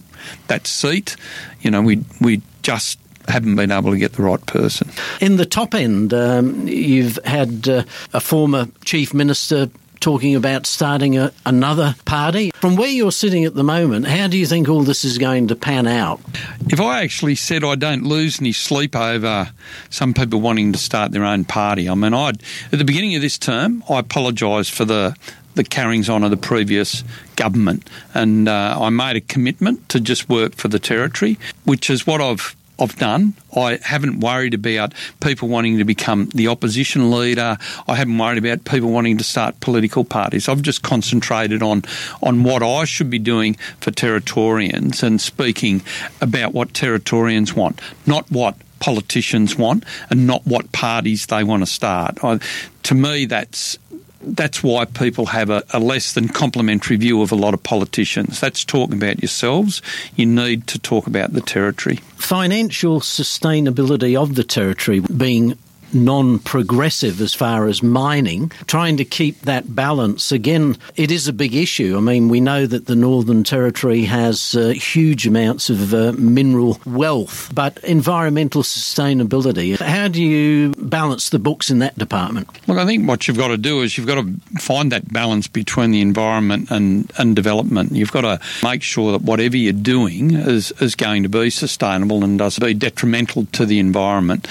that 0.47 0.67
seat." 0.67 1.15
You 1.61 1.71
know, 1.71 1.81
we 1.81 2.03
we 2.19 2.41
just 2.61 2.99
haven't 3.27 3.55
been 3.55 3.71
able 3.71 3.91
to 3.91 3.97
get 3.97 4.13
the 4.13 4.23
right 4.23 4.45
person. 4.45 4.89
In 5.19 5.37
the 5.37 5.45
top 5.45 5.73
end, 5.73 6.13
um, 6.13 6.67
you've 6.67 7.17
had 7.25 7.67
uh, 7.67 7.83
a 8.13 8.19
former 8.19 8.67
chief 8.83 9.13
minister 9.13 9.69
talking 10.05 10.35
about 10.35 10.67
starting 10.67 11.17
a, 11.17 11.31
another 11.47 11.95
party. 12.05 12.51
From 12.51 12.75
where 12.75 12.87
you're 12.87 13.11
sitting 13.11 13.43
at 13.43 13.55
the 13.55 13.63
moment, 13.63 14.05
how 14.05 14.27
do 14.27 14.37
you 14.37 14.45
think 14.45 14.69
all 14.69 14.83
this 14.83 15.03
is 15.03 15.17
going 15.17 15.47
to 15.47 15.55
pan 15.55 15.87
out? 15.87 16.21
If 16.69 16.79
I 16.79 17.01
actually 17.01 17.33
said 17.33 17.63
I 17.63 17.73
don't 17.73 18.03
lose 18.03 18.39
any 18.39 18.51
sleep 18.51 18.95
over 18.95 19.49
some 19.89 20.13
people 20.13 20.41
wanting 20.41 20.73
to 20.73 20.77
start 20.77 21.11
their 21.11 21.25
own 21.25 21.43
party, 21.43 21.89
I 21.89 21.95
mean, 21.95 22.13
I'd 22.13 22.43
at 22.71 22.77
the 22.77 22.85
beginning 22.85 23.15
of 23.15 23.23
this 23.23 23.39
term, 23.39 23.83
I 23.89 23.97
apologise 23.97 24.69
for 24.69 24.85
the 24.85 25.15
the 25.55 25.63
carryings 25.63 26.07
on 26.07 26.23
of 26.23 26.29
the 26.29 26.37
previous 26.37 27.03
government. 27.35 27.89
And 28.13 28.47
uh, 28.47 28.77
I 28.79 28.89
made 28.89 29.15
a 29.15 29.21
commitment 29.21 29.89
to 29.89 29.99
just 29.99 30.29
work 30.29 30.53
for 30.53 30.67
the 30.67 30.77
territory, 30.77 31.39
which 31.63 31.89
is 31.89 32.05
what 32.05 32.21
I've 32.21 32.55
I've 32.79 32.95
done. 32.97 33.33
I 33.55 33.79
haven't 33.81 34.19
worried 34.19 34.53
about 34.53 34.93
people 35.21 35.47
wanting 35.47 35.77
to 35.77 35.85
become 35.85 36.27
the 36.35 36.47
opposition 36.47 37.11
leader. 37.11 37.57
I 37.87 37.95
haven't 37.95 38.17
worried 38.17 38.37
about 38.37 38.65
people 38.65 38.91
wanting 38.91 39.17
to 39.17 39.23
start 39.23 39.59
political 39.61 40.03
parties. 40.03 40.49
I've 40.49 40.61
just 40.61 40.83
concentrated 40.83 41.63
on 41.63 41.83
on 42.21 42.43
what 42.43 42.61
I 42.63 42.85
should 42.85 43.09
be 43.09 43.19
doing 43.19 43.55
for 43.79 43.91
Territorians 43.91 45.03
and 45.03 45.21
speaking 45.21 45.81
about 46.21 46.53
what 46.53 46.73
Territorians 46.73 47.53
want, 47.53 47.79
not 48.05 48.29
what 48.29 48.55
politicians 48.79 49.55
want 49.55 49.85
and 50.09 50.27
not 50.27 50.45
what 50.45 50.71
parties 50.71 51.27
they 51.27 51.43
want 51.43 51.63
to 51.63 51.65
start. 51.65 52.23
I, 52.23 52.39
to 52.83 52.95
me, 52.95 53.25
that's 53.25 53.79
that's 54.25 54.63
why 54.63 54.85
people 54.85 55.27
have 55.27 55.49
a, 55.49 55.63
a, 55.71 55.79
less 55.79 56.13
than 56.13 56.27
complimentary 56.27 56.97
view 56.97 57.21
of 57.21 57.31
a 57.31 57.35
lot 57.35 57.53
of 57.53 57.63
politicians. 57.63 58.39
That's 58.39 58.65
talking 58.65 58.95
about 58.95 59.21
yourselves. 59.21 59.81
You 60.15 60.25
need 60.25 60.67
to 60.67 60.79
talk 60.79 61.07
about 61.07 61.33
the 61.33 61.41
territory. 61.41 61.97
Financial 62.15 62.99
sustainability 62.99 64.19
of 64.19 64.35
the 64.35 64.43
territory 64.43 64.99
being 64.99 65.57
non 65.95 66.39
progressive 66.39 67.21
as 67.21 67.33
far 67.33 67.67
as 67.67 67.81
mining, 67.81 68.49
trying 68.67 68.97
to 68.97 69.05
keep 69.05 69.41
that 69.41 69.73
balance. 69.73 70.31
Again, 70.31 70.77
it 70.95 71.11
is 71.11 71.27
a 71.27 71.33
big 71.33 71.55
issue. 71.55 71.95
I 71.97 72.01
mean, 72.01 72.29
we 72.29 72.41
know 72.41 72.67
that 72.67 72.85
the 72.85 72.95
Northern 72.95 73.43
Territory 73.43 74.03
has 74.03 74.55
uh, 74.55 74.69
huge 74.69 75.25
amounts 75.25 75.69
of 75.69 75.93
uh, 75.93 76.11
mineral 76.13 76.79
wealth, 76.85 77.49
but 77.53 77.77
environmental 77.83 78.61
sustainability, 78.61 79.79
how 79.79 80.07
do 80.07 80.21
you 80.21 80.71
balance 80.77 81.29
the 81.29 81.39
books 81.39 81.71
in 81.71 81.79
that 81.79 81.97
department? 81.97 82.47
Look, 82.67 82.77
I 82.77 82.85
think 82.85 83.07
what 83.07 83.27
you've 83.27 83.37
got 83.37 83.47
to 83.47 83.57
do 83.57 83.81
is 83.81 83.97
you've 83.97 84.07
got 84.07 84.15
to 84.15 84.33
find 84.59 84.91
that 84.91 85.11
balance 85.11 85.47
between 85.47 85.91
the 85.91 86.01
environment 86.01 86.69
and, 86.71 87.11
and 87.17 87.35
development. 87.35 87.93
You've 87.93 88.11
got 88.11 88.21
to 88.21 88.39
make 88.63 88.83
sure 88.83 89.11
that 89.13 89.21
whatever 89.21 89.57
you're 89.57 89.73
doing 89.73 90.31
is, 90.31 90.71
is 90.73 90.95
going 90.95 91.23
to 91.23 91.29
be 91.29 91.49
sustainable 91.49 92.23
and 92.23 92.37
doesn't 92.37 92.63
be 92.63 92.73
detrimental 92.73 93.45
to 93.53 93.65
the 93.65 93.79
environment. 93.79 94.47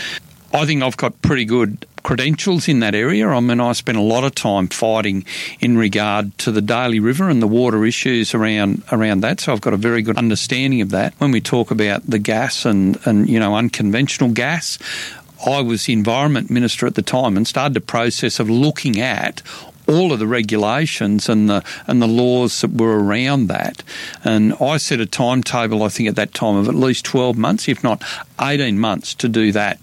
I 0.55 0.67
think 0.67 0.85
I've 0.85 0.97
got 0.97 1.21
pretty 1.21 1.45
good 1.45 1.85
credentials 2.05 2.69
in 2.69 2.79
that 2.79 2.95
area. 2.95 3.27
I 3.27 3.41
mean, 3.41 3.59
I 3.59 3.73
spent 3.73 3.99
a 3.99 4.03
lot 4.03 4.23
of 4.23 4.37
time 4.37 4.69
fighting 4.69 5.25
in 5.59 5.77
regard 5.77 6.39
to 6.39 6.53
the 6.53 6.63
Daly 6.63 7.01
River 7.01 7.29
and 7.29 7.43
the 7.43 7.49
water 7.49 7.85
issues 7.85 8.35
around 8.35 8.85
around 8.93 9.23
that. 9.23 9.41
So 9.41 9.53
I've 9.53 9.61
got 9.61 9.73
a 9.73 9.79
very 9.79 10.01
good 10.01 10.17
understanding 10.17 10.81
of 10.81 10.91
that. 10.91 11.15
When 11.19 11.33
we 11.33 11.41
talk 11.41 11.73
about 11.73 12.09
the 12.09 12.21
gas 12.21 12.65
and 12.65 12.97
and 13.05 13.29
you 13.29 13.41
know 13.41 13.57
unconventional 13.57 14.31
gas, 14.31 14.79
I 15.45 15.61
was 15.61 15.87
the 15.87 15.93
environment 15.93 16.51
minister 16.51 16.87
at 16.87 16.95
the 16.95 17.03
time 17.03 17.37
and 17.37 17.49
started 17.49 17.75
the 17.75 17.81
process 17.81 18.39
of 18.39 18.49
looking 18.49 19.01
at 19.01 19.43
all 19.89 20.13
of 20.13 20.19
the 20.21 20.27
regulations 20.27 21.29
and 21.29 21.51
the 21.51 21.65
and 21.89 22.01
the 22.01 22.07
laws 22.07 22.61
that 22.61 22.71
were 22.71 23.03
around 23.03 23.49
that. 23.49 23.83
And 24.23 24.55
I 24.61 24.77
set 24.77 25.01
a 25.01 25.07
timetable, 25.07 25.83
I 25.83 25.89
think 25.89 26.09
at 26.09 26.17
that 26.17 26.33
time, 26.33 26.55
of 26.55 26.69
at 26.69 26.77
least 26.77 27.05
12 27.07 27.37
months, 27.37 27.69
if 27.69 27.83
not 27.83 28.05
18 28.41 28.79
months, 28.79 29.15
to 29.15 29.29
do 29.29 29.51
that 29.51 29.81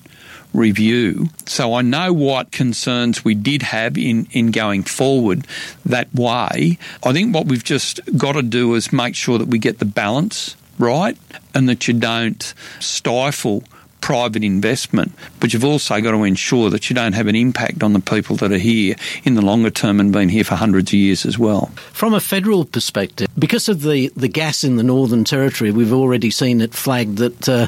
review. 0.53 1.29
So 1.45 1.73
I 1.73 1.81
know 1.81 2.13
what 2.13 2.51
concerns 2.51 3.23
we 3.23 3.35
did 3.35 3.61
have 3.61 3.97
in, 3.97 4.27
in 4.31 4.51
going 4.51 4.83
forward 4.83 5.47
that 5.85 6.13
way. 6.13 6.77
I 7.03 7.13
think 7.13 7.33
what 7.33 7.47
we've 7.47 7.63
just 7.63 7.99
got 8.17 8.33
to 8.33 8.41
do 8.41 8.73
is 8.75 8.91
make 8.91 9.15
sure 9.15 9.37
that 9.37 9.47
we 9.47 9.59
get 9.59 9.79
the 9.79 9.85
balance 9.85 10.55
right 10.77 11.17
and 11.53 11.69
that 11.69 11.87
you 11.87 11.93
don't 11.93 12.53
stifle 12.79 13.63
private 14.01 14.43
investment, 14.43 15.13
but 15.39 15.53
you've 15.53 15.63
also 15.63 16.01
got 16.01 16.11
to 16.11 16.23
ensure 16.23 16.69
that 16.71 16.89
you 16.89 16.95
don't 16.95 17.13
have 17.13 17.27
an 17.27 17.35
impact 17.35 17.83
on 17.83 17.93
the 17.93 17.99
people 17.99 18.35
that 18.35 18.51
are 18.51 18.57
here 18.57 18.95
in 19.23 19.35
the 19.35 19.41
longer 19.41 19.69
term 19.69 19.99
and 19.99 20.11
been 20.11 20.27
here 20.27 20.43
for 20.43 20.55
hundreds 20.55 20.89
of 20.89 20.95
years 20.95 21.25
as 21.25 21.37
well. 21.37 21.67
From 21.93 22.13
a 22.13 22.19
federal 22.19 22.65
perspective, 22.65 23.27
because 23.37 23.69
of 23.69 23.83
the, 23.83 24.11
the 24.15 24.27
gas 24.27 24.63
in 24.63 24.75
the 24.75 24.83
Northern 24.83 25.23
Territory, 25.23 25.71
we've 25.71 25.93
already 25.93 26.31
seen 26.31 26.61
it 26.61 26.73
flagged 26.73 27.17
that. 27.19 27.47
Uh, 27.47 27.67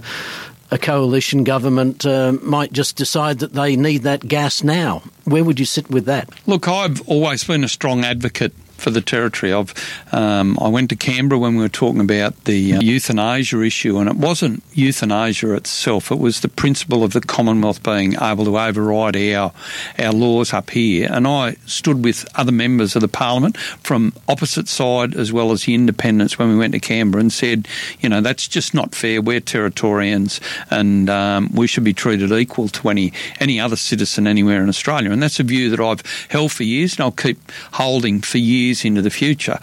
a 0.73 0.77
coalition 0.79 1.43
government 1.43 2.03
uh, 2.03 2.33
might 2.41 2.73
just 2.73 2.95
decide 2.95 3.39
that 3.39 3.53
they 3.53 3.75
need 3.75 3.99
that 3.99 4.27
gas 4.27 4.63
now. 4.63 5.03
Where 5.23 5.43
would 5.43 5.59
you 5.59 5.67
sit 5.67 5.87
with 5.91 6.05
that? 6.05 6.27
Look, 6.47 6.67
I've 6.67 7.07
always 7.07 7.43
been 7.43 7.63
a 7.63 7.67
strong 7.67 8.03
advocate 8.03 8.53
for 8.83 8.91
the 8.91 9.01
territory. 9.01 9.53
I've 9.53 9.73
um, 10.11 10.57
I 10.61 10.67
went 10.67 10.89
to 10.89 10.95
Canberra 10.95 11.39
when 11.39 11.55
we 11.55 11.63
were 11.63 11.69
talking 11.69 12.01
about 12.01 12.43
the 12.43 12.73
uh, 12.73 12.81
euthanasia 12.81 13.61
issue, 13.61 13.97
and 13.97 14.09
it 14.09 14.17
wasn't 14.17 14.61
euthanasia 14.73 15.53
itself; 15.53 16.11
it 16.11 16.19
was 16.19 16.41
the 16.41 16.49
principle 16.49 17.03
of 17.03 17.13
the 17.13 17.21
Commonwealth 17.21 17.81
being 17.81 18.15
able 18.21 18.45
to 18.45 18.59
override 18.59 19.15
our 19.15 19.53
our 19.97 20.11
laws 20.11 20.53
up 20.53 20.69
here. 20.69 21.07
And 21.09 21.25
I 21.25 21.53
stood 21.65 22.03
with 22.03 22.27
other 22.35 22.51
members 22.51 22.95
of 22.95 23.01
the 23.01 23.07
Parliament 23.07 23.57
from 23.57 24.13
opposite 24.27 24.67
side 24.67 25.15
as 25.15 25.31
well 25.31 25.51
as 25.51 25.63
the 25.63 25.73
independents 25.73 26.37
when 26.37 26.49
we 26.49 26.57
went 26.57 26.73
to 26.73 26.79
Canberra 26.79 27.21
and 27.21 27.31
said, 27.31 27.67
you 28.01 28.09
know, 28.09 28.21
that's 28.21 28.47
just 28.47 28.73
not 28.73 28.93
fair. 28.93 29.21
We're 29.21 29.39
Territorians, 29.39 30.41
and 30.69 31.09
um, 31.09 31.49
we 31.53 31.67
should 31.67 31.83
be 31.83 31.93
treated 31.93 32.31
equal 32.31 32.67
to 32.69 32.89
any 32.89 33.13
any 33.39 33.59
other 33.59 33.77
citizen 33.77 34.27
anywhere 34.27 34.61
in 34.61 34.67
Australia. 34.67 35.11
And 35.11 35.23
that's 35.23 35.39
a 35.39 35.43
view 35.43 35.69
that 35.69 35.79
I've 35.79 36.03
held 36.29 36.51
for 36.51 36.63
years, 36.63 36.95
and 36.95 37.01
I'll 37.01 37.11
keep 37.11 37.39
holding 37.71 38.21
for 38.21 38.39
years 38.39 38.72
years 38.73 38.85
into 38.85 39.01
the 39.01 39.09
future. 39.09 39.59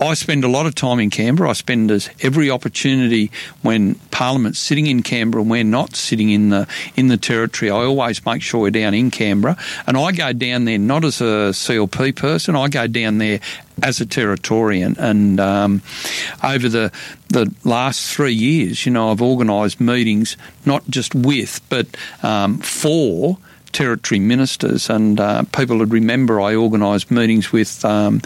I 0.00 0.14
spend 0.14 0.42
a 0.42 0.48
lot 0.48 0.66
of 0.66 0.74
time 0.74 0.98
in 0.98 1.10
Canberra. 1.10 1.50
I 1.50 1.52
spend 1.52 1.92
every 2.22 2.50
opportunity 2.50 3.30
when 3.60 3.94
Parliament's 4.10 4.58
sitting 4.58 4.88
in 4.88 5.04
Canberra 5.04 5.42
and 5.42 5.50
we're 5.50 5.62
not 5.62 5.94
sitting 5.94 6.30
in 6.30 6.48
the 6.48 6.66
in 6.96 7.06
the 7.06 7.16
territory. 7.16 7.70
I 7.70 7.84
always 7.84 8.24
make 8.26 8.42
sure 8.42 8.62
we're 8.62 8.70
down 8.70 8.94
in 8.94 9.12
Canberra, 9.12 9.56
and 9.86 9.96
I 9.96 10.10
go 10.10 10.32
down 10.32 10.64
there 10.64 10.78
not 10.78 11.04
as 11.04 11.20
a 11.20 11.52
CLP 11.54 12.16
person. 12.16 12.56
I 12.56 12.66
go 12.66 12.88
down 12.88 13.18
there 13.18 13.38
as 13.80 14.00
a 14.00 14.06
Territorian, 14.06 14.98
and 14.98 15.38
um, 15.38 15.82
over 16.42 16.68
the 16.68 16.90
the 17.28 17.54
last 17.62 18.12
three 18.12 18.34
years, 18.34 18.84
you 18.84 18.90
know, 18.90 19.12
I've 19.12 19.22
organised 19.22 19.80
meetings 19.80 20.36
not 20.66 20.82
just 20.90 21.14
with 21.14 21.60
but 21.68 21.86
um, 22.24 22.58
for 22.58 23.38
territory 23.72 24.18
ministers, 24.18 24.90
and 24.90 25.18
uh, 25.18 25.42
people 25.52 25.78
would 25.78 25.92
remember 25.92 26.40
I 26.40 26.54
organised 26.54 27.10
meetings 27.10 27.52
with 27.52 27.84
um, 27.84 28.20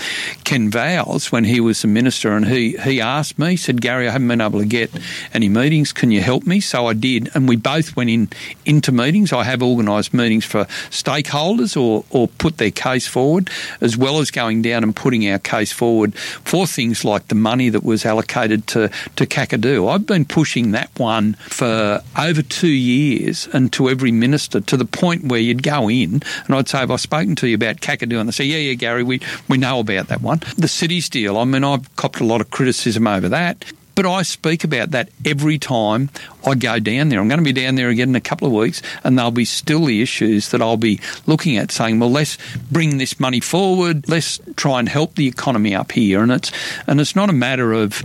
Ken 0.44 0.70
Vowles 0.70 1.32
when 1.32 1.44
he 1.44 1.60
was 1.60 1.82
the 1.82 1.88
minister, 1.88 2.32
and 2.32 2.46
he, 2.46 2.76
he 2.78 3.00
asked 3.00 3.38
me, 3.38 3.56
said, 3.56 3.80
Gary, 3.80 4.08
I 4.08 4.12
haven't 4.12 4.28
been 4.28 4.40
able 4.40 4.60
to 4.60 4.66
get 4.66 4.90
any 5.32 5.48
meetings. 5.48 5.92
Can 5.92 6.10
you 6.10 6.20
help 6.20 6.46
me? 6.46 6.60
So 6.60 6.86
I 6.86 6.92
did, 6.92 7.30
and 7.34 7.48
we 7.48 7.56
both 7.56 7.96
went 7.96 8.10
in 8.10 8.28
into 8.64 8.92
meetings. 8.92 9.32
I 9.32 9.44
have 9.44 9.62
organised 9.62 10.12
meetings 10.12 10.44
for 10.44 10.64
stakeholders 10.90 11.80
or, 11.80 12.04
or 12.10 12.28
put 12.28 12.58
their 12.58 12.70
case 12.70 13.06
forward, 13.06 13.50
as 13.80 13.96
well 13.96 14.18
as 14.18 14.30
going 14.30 14.62
down 14.62 14.82
and 14.82 14.94
putting 14.94 15.28
our 15.28 15.38
case 15.38 15.72
forward 15.72 16.14
for 16.16 16.66
things 16.66 17.04
like 17.04 17.28
the 17.28 17.34
money 17.34 17.68
that 17.68 17.84
was 17.84 18.04
allocated 18.04 18.66
to, 18.68 18.90
to 19.16 19.26
Kakadu. 19.26 19.88
I've 19.90 20.06
been 20.06 20.24
pushing 20.24 20.72
that 20.72 20.90
one 20.98 21.34
for 21.34 22.02
over 22.18 22.42
two 22.42 22.68
years 22.68 23.48
and 23.52 23.72
to 23.72 23.88
every 23.88 24.12
minister 24.12 24.60
to 24.60 24.76
the 24.76 24.84
point 24.84 25.24
where 25.24 25.35
where 25.36 25.42
you'd 25.42 25.62
go 25.62 25.90
in 25.90 26.22
and 26.46 26.54
I'd 26.54 26.66
say, 26.66 26.78
Have 26.78 26.90
I 26.90 26.96
spoken 26.96 27.36
to 27.36 27.46
you 27.46 27.56
about 27.56 27.76
Kakadu? 27.76 28.18
And 28.18 28.26
they 28.26 28.32
say, 28.32 28.44
Yeah, 28.44 28.56
yeah, 28.56 28.72
Gary, 28.72 29.02
we, 29.02 29.20
we 29.48 29.58
know 29.58 29.80
about 29.80 30.08
that 30.08 30.22
one. 30.22 30.40
The 30.56 30.66
cities 30.66 31.10
deal, 31.10 31.36
I 31.36 31.44
mean, 31.44 31.62
I've 31.62 31.94
copped 31.96 32.20
a 32.20 32.24
lot 32.24 32.40
of 32.40 32.50
criticism 32.50 33.06
over 33.06 33.28
that. 33.28 33.70
But 33.96 34.04
I 34.04 34.22
speak 34.22 34.62
about 34.62 34.90
that 34.90 35.08
every 35.24 35.58
time 35.58 36.10
I 36.46 36.54
go 36.54 36.78
down 36.78 37.08
there. 37.08 37.18
I'm 37.18 37.28
going 37.28 37.40
to 37.40 37.44
be 37.44 37.52
down 37.52 37.76
there 37.76 37.88
again 37.88 38.10
in 38.10 38.14
a 38.14 38.20
couple 38.20 38.46
of 38.46 38.52
weeks, 38.52 38.82
and 39.02 39.16
there'll 39.16 39.30
be 39.30 39.46
still 39.46 39.86
the 39.86 40.02
issues 40.02 40.50
that 40.50 40.60
I'll 40.60 40.76
be 40.76 41.00
looking 41.26 41.56
at, 41.56 41.72
saying, 41.72 41.98
"Well, 41.98 42.10
let's 42.10 42.36
bring 42.70 42.98
this 42.98 43.18
money 43.18 43.40
forward. 43.40 44.06
Let's 44.06 44.38
try 44.54 44.80
and 44.80 44.88
help 44.88 45.14
the 45.14 45.26
economy 45.26 45.74
up 45.74 45.92
here." 45.92 46.22
And 46.22 46.30
it's 46.30 46.52
and 46.86 47.00
it's 47.00 47.16
not 47.16 47.30
a 47.30 47.32
matter 47.32 47.72
of 47.72 48.02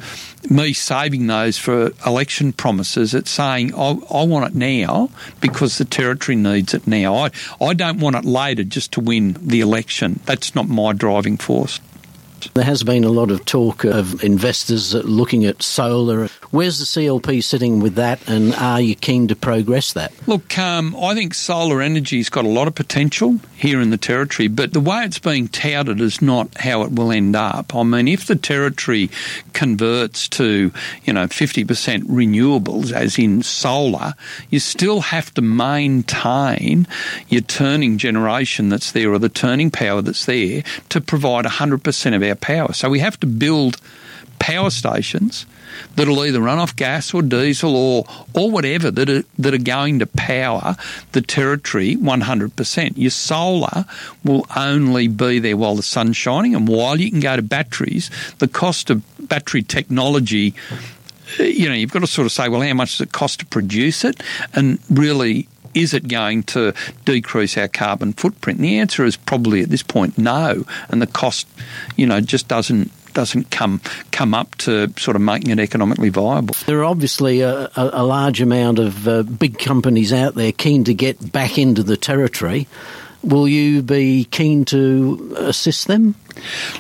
me 0.50 0.72
saving 0.72 1.28
those 1.28 1.58
for 1.58 1.92
election 2.06 2.54
promises. 2.54 3.14
It's 3.14 3.30
saying 3.30 3.76
I, 3.76 3.98
I 4.10 4.24
want 4.24 4.50
it 4.50 4.56
now 4.56 5.10
because 5.42 5.78
the 5.78 5.86
territory 5.86 6.38
needs 6.38 6.74
it 6.74 6.88
now. 6.88 7.16
I 7.16 7.32
I 7.60 7.74
don't 7.74 8.00
want 8.00 8.16
it 8.16 8.24
later 8.24 8.64
just 8.64 8.94
to 8.94 9.02
win 9.02 9.36
the 9.42 9.60
election. 9.60 10.22
That's 10.26 10.56
not 10.56 10.70
my 10.70 10.94
driving 10.94 11.36
force. 11.36 11.82
There 12.54 12.64
has 12.64 12.84
been 12.84 13.04
a 13.04 13.10
lot 13.10 13.32
of 13.32 13.46
talk 13.46 13.84
of 13.84 14.24
investors 14.24 14.94
looking 14.94 15.46
at 15.46 15.62
solar. 15.62 16.30
Where's 16.52 16.80
the 16.80 16.86
CLP 16.86 17.44
sitting 17.44 17.80
with 17.80 17.96
that, 17.96 18.28
and 18.28 18.54
are 18.56 18.82
you 18.82 18.96
keen 18.96 19.28
to 19.30 19.36
progress 19.36 19.94
that? 19.94 20.12
Look, 20.28 20.58
um, 20.58 20.96
I 21.00 21.14
think 21.14 21.34
solar 21.34 21.82
energy's 21.82 22.30
got 22.30 22.46
a 22.46 22.50
lot 22.50 22.68
of 22.68 22.76
potential 22.76 23.40
here 23.56 23.80
in 23.80 23.90
the 23.90 23.98
Territory, 23.98 24.48
but 24.48 24.74
the 24.74 24.80
way 24.80 25.04
it's 25.04 25.20
being 25.20 25.48
touted 25.48 26.02
is 26.02 26.22
not 26.22 26.58
how 26.58 26.82
it 26.82 26.92
will 26.92 27.12
end 27.12 27.36
up. 27.36 27.76
I 27.76 27.84
mean, 27.84 28.08
if 28.08 28.26
the 28.26 28.36
Territory 28.36 29.12
converts 29.54 30.28
to, 30.30 30.72
you 31.04 31.14
know, 31.14 31.28
50% 31.28 32.04
renewables, 32.04 32.92
as 32.92 33.20
in 33.20 33.44
solar, 33.44 34.16
you 34.50 34.60
still 34.60 35.02
have 35.02 35.32
to 35.36 35.42
maintain 35.42 36.88
your 37.30 37.42
turning 37.42 37.98
generation 38.00 38.70
that's 38.70 38.92
there 38.92 39.14
or 39.14 39.20
the 39.20 39.30
turning 39.30 39.70
power 39.70 40.02
that's 40.02 40.26
there 40.26 40.64
to 40.90 41.00
provide 41.00 41.46
100% 41.46 42.16
of 42.16 42.24
our 42.24 42.32
our 42.32 42.36
power. 42.36 42.74
So 42.74 42.90
we 42.90 43.00
have 43.00 43.20
to 43.20 43.28
build 43.28 43.78
power 44.40 44.72
stations 44.72 45.46
that'll 45.96 46.24
either 46.24 46.42
run 46.42 46.60
off 46.60 46.76
gas 46.76 47.14
or 47.14 47.22
diesel 47.22 47.76
or 47.76 48.06
or 48.34 48.50
whatever 48.50 48.92
that 48.92 49.10
are, 49.10 49.24
that 49.38 49.54
are 49.54 49.58
going 49.58 50.00
to 50.00 50.06
power 50.06 50.76
the 51.12 51.22
territory 51.22 51.96
100%. 51.96 52.94
Your 52.96 53.12
solar 53.12 53.86
will 54.24 54.46
only 54.56 55.08
be 55.08 55.40
there 55.40 55.58
while 55.58 55.76
the 55.76 55.84
sun's 55.84 56.18
shining, 56.18 56.56
and 56.56 56.68
while 56.68 57.00
you 57.00 57.10
can 57.12 57.20
go 57.20 57.36
to 57.36 57.42
batteries, 57.42 58.10
the 58.40 58.48
cost 58.48 58.90
of 58.90 59.04
battery 59.28 59.64
technology. 59.64 60.54
Eh, 61.40 61.44
you 61.44 61.70
know, 61.70 61.76
you've 61.76 61.92
got 61.92 62.00
to 62.00 62.08
sort 62.08 62.26
of 62.26 62.32
say, 62.32 62.50
well, 62.50 62.62
how 62.62 62.74
much 62.74 62.98
does 62.98 63.02
it 63.02 63.12
cost 63.12 63.40
to 63.40 63.46
produce 63.46 64.04
it? 64.04 64.22
And 64.54 64.80
really, 64.90 65.48
is 65.74 65.94
it 65.94 66.08
going 66.08 66.44
to 66.44 66.74
decrease 67.06 67.58
our 67.58 67.68
carbon 67.68 68.14
footprint? 68.14 68.60
And 68.60 68.66
the 68.66 68.80
answer 68.80 69.06
is 69.06 69.16
probably 69.18 69.62
at 69.62 69.70
this 69.70 69.84
point 69.84 70.18
no, 70.18 70.66
and 70.90 71.02
the 71.02 71.08
cost, 71.08 71.48
you 71.96 72.06
know, 72.06 72.22
just 72.22 72.48
doesn't 72.48 72.92
doesn't 73.14 73.52
come 73.52 73.82
come 74.12 74.34
up 74.34 74.56
to 74.56 74.92
sort 74.98 75.16
of 75.16 75.22
making 75.22 75.52
it 75.52 75.60
economically 75.60 76.10
viable. 76.10 76.56
There 76.66 76.80
are 76.80 76.86
obviously 76.86 77.42
a, 77.42 77.70
a, 77.76 78.04
large 78.04 78.42
amount 78.42 78.80
of 78.80 79.08
uh, 79.08 79.24
big 79.24 79.60
companies 79.60 80.12
out 80.14 80.36
there 80.36 80.52
keen 80.52 80.84
to 80.86 80.94
get 80.94 81.32
back 81.32 81.58
into 81.58 81.84
the 81.84 81.98
territory. 81.98 82.68
Will 83.24 83.48
you 83.48 83.82
be 83.82 84.26
keen 84.26 84.66
to 84.66 85.36
assist 85.38 85.88
them? 85.88 86.16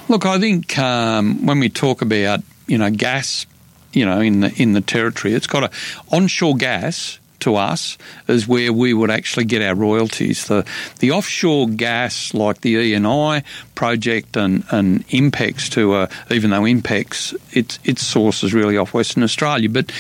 Look, 0.10 0.26
I 0.26 0.40
think 0.40 0.78
um, 0.78 1.46
when 1.46 1.60
we 1.60 1.70
talk 1.70 2.02
about 2.02 2.42
you 2.68 2.78
know 2.78 2.90
gas, 2.90 3.46
you 3.94 4.06
know 4.06 4.20
in 4.20 4.42
the 4.42 4.54
in 4.62 4.74
the 4.74 4.82
territory, 4.82 5.34
it's 5.34 5.48
got 5.48 5.64
a 5.64 5.72
onshore 6.12 6.56
gas 6.56 7.20
to 7.42 7.56
us 7.56 7.98
is 8.28 8.48
where 8.48 8.74
we 8.74 8.94
would 8.94 9.12
actually 9.12 9.46
get 9.46 9.62
our 9.62 9.76
royalties. 9.76 10.48
The 10.48 10.66
the 11.00 11.12
offshore 11.12 11.70
gas, 11.70 12.34
like 12.34 12.62
the 12.62 12.76
ENI 12.76 13.44
project 13.76 14.38
and, 14.38 14.64
and 14.72 15.08
Inpex, 15.10 15.70
to 15.72 15.94
uh, 15.94 16.08
even 16.30 16.50
though 16.50 16.62
Inpex 16.62 17.36
its 17.56 17.80
its 17.84 18.06
source 18.06 18.44
is 18.44 18.54
really 18.54 18.78
off 18.78 18.94
Western 18.94 19.24
Australia, 19.24 19.70
but 19.70 19.92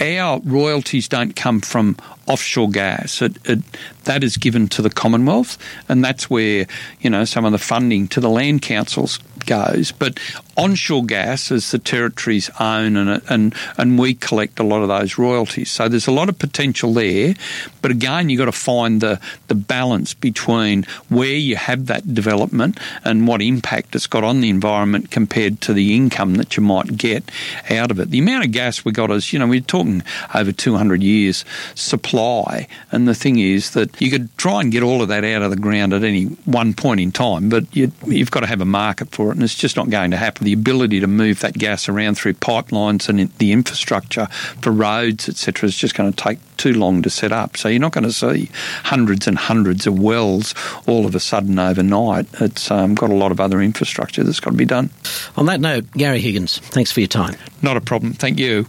our 0.00 0.40
royalties 0.44 1.08
don't 1.08 1.36
come 1.36 1.60
from 1.60 1.96
offshore 2.26 2.70
gas. 2.70 3.20
It, 3.20 3.36
it, 3.44 3.58
that 4.04 4.24
is 4.24 4.36
given 4.36 4.68
to 4.68 4.82
the 4.82 4.90
Commonwealth, 4.90 5.58
and 5.88 6.02
that's 6.02 6.30
where 6.30 6.66
you 7.00 7.10
know 7.10 7.24
some 7.24 7.44
of 7.44 7.52
the 7.52 7.58
funding 7.58 8.08
to 8.08 8.20
the 8.20 8.30
land 8.30 8.62
councils 8.62 9.18
goes. 9.46 9.92
But 9.92 10.18
onshore 10.60 11.04
gas 11.04 11.50
is 11.50 11.70
the 11.70 11.78
territory's 11.78 12.50
own, 12.58 12.96
and 12.96 13.22
and 13.28 13.54
and 13.78 13.98
we 13.98 14.14
collect 14.14 14.58
a 14.58 14.62
lot 14.62 14.82
of 14.82 14.88
those 14.88 15.18
royalties. 15.18 15.70
So 15.70 15.88
there's 15.88 16.06
a 16.06 16.12
lot 16.12 16.28
of 16.28 16.38
potential 16.38 16.92
there. 16.92 17.34
But 17.82 17.90
again, 17.90 18.28
you've 18.28 18.38
got 18.38 18.46
to 18.46 18.52
find 18.52 19.00
the 19.00 19.20
the 19.48 19.54
balance 19.54 20.14
between 20.14 20.84
where 21.08 21.34
you 21.34 21.56
have 21.56 21.86
that 21.86 22.14
development 22.14 22.78
and 23.04 23.28
what 23.28 23.40
impact 23.40 23.94
it's 23.94 24.06
got 24.06 24.24
on 24.24 24.40
the 24.40 24.50
environment 24.50 25.10
compared 25.10 25.60
to 25.62 25.72
the 25.72 25.94
income 25.94 26.34
that 26.34 26.56
you 26.56 26.62
might 26.62 26.96
get 26.96 27.30
out 27.70 27.90
of 27.90 28.00
it. 28.00 28.10
The 28.10 28.18
amount 28.18 28.44
of 28.44 28.52
gas 28.52 28.84
we 28.84 28.92
got 28.92 29.10
is, 29.10 29.32
you 29.32 29.38
know, 29.38 29.46
we're 29.46 29.60
talking 29.60 30.02
over 30.34 30.52
200 30.52 31.02
years 31.02 31.44
supply, 31.74 32.66
and 32.90 33.06
the 33.06 33.14
thing 33.14 33.38
is 33.38 33.70
that 33.70 34.00
you 34.00 34.10
could 34.10 34.36
try 34.36 34.60
and 34.60 34.72
get 34.72 34.82
all 34.82 35.02
of 35.02 35.08
that 35.08 35.24
out 35.24 35.42
of 35.42 35.50
the 35.50 35.56
ground 35.56 35.92
at 35.94 36.02
any 36.02 36.24
one 36.44 36.74
point 36.74 37.00
in 37.00 37.12
time, 37.12 37.48
but 37.48 37.64
you, 37.74 37.92
you've 38.06 38.30
got 38.30 38.40
to 38.40 38.46
have 38.46 38.60
a 38.60 38.66
market 38.66 39.08
for 39.10 39.20
for 39.20 39.30
it, 39.30 39.34
and 39.34 39.42
it's 39.42 39.54
just 39.54 39.76
not 39.76 39.90
going 39.90 40.12
to 40.12 40.16
happen. 40.16 40.46
The 40.50 40.54
ability 40.54 40.98
to 40.98 41.06
move 41.06 41.38
that 41.42 41.54
gas 41.54 41.88
around 41.88 42.16
through 42.16 42.34
pipelines 42.34 43.08
and 43.08 43.32
the 43.38 43.52
infrastructure 43.52 44.26
for 44.60 44.72
roads, 44.72 45.28
etc., 45.28 45.68
is 45.68 45.76
just 45.76 45.94
going 45.94 46.12
to 46.12 46.24
take 46.24 46.40
too 46.56 46.72
long 46.72 47.02
to 47.02 47.08
set 47.08 47.30
up. 47.30 47.56
So 47.56 47.68
you're 47.68 47.78
not 47.78 47.92
going 47.92 48.02
to 48.02 48.12
see 48.12 48.50
hundreds 48.82 49.28
and 49.28 49.38
hundreds 49.38 49.86
of 49.86 49.96
wells 49.96 50.52
all 50.88 51.06
of 51.06 51.14
a 51.14 51.20
sudden 51.20 51.56
overnight. 51.60 52.26
It's 52.40 52.68
um, 52.68 52.96
got 52.96 53.10
a 53.10 53.14
lot 53.14 53.30
of 53.30 53.38
other 53.38 53.62
infrastructure 53.62 54.24
that's 54.24 54.40
got 54.40 54.50
to 54.50 54.56
be 54.56 54.64
done. 54.64 54.90
On 55.36 55.46
that 55.46 55.60
note, 55.60 55.88
Gary 55.92 56.18
Higgins, 56.18 56.58
thanks 56.58 56.90
for 56.90 56.98
your 56.98 57.06
time. 57.06 57.36
Not 57.62 57.76
a 57.76 57.80
problem. 57.80 58.14
Thank 58.14 58.40
you. 58.40 58.66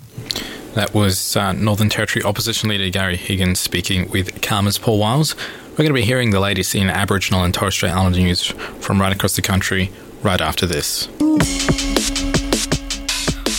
That 0.75 0.93
was 0.93 1.35
uh, 1.35 1.53
Northern 1.53 1.89
Territory 1.89 2.21
Opposition 2.21 2.69
Leader 2.69 2.91
Gary 2.91 3.17
Higgins 3.17 3.59
speaking 3.59 4.07
with 4.11 4.39
CAAMA's 4.41 4.77
Paul 4.77 4.99
Wiles. 4.99 5.35
We're 5.71 5.77
going 5.77 5.87
to 5.87 5.93
be 5.93 6.03
hearing 6.03 6.29
the 6.29 6.39
latest 6.39 6.75
in 6.75 6.91
Aboriginal 6.91 7.43
and 7.43 7.51
Torres 7.55 7.73
Strait 7.73 7.89
Islander 7.89 8.19
news 8.19 8.45
from 8.45 9.01
right 9.01 9.11
across 9.11 9.35
the 9.35 9.41
country 9.41 9.91
right 10.23 10.41
after 10.41 10.65
this. 10.65 11.07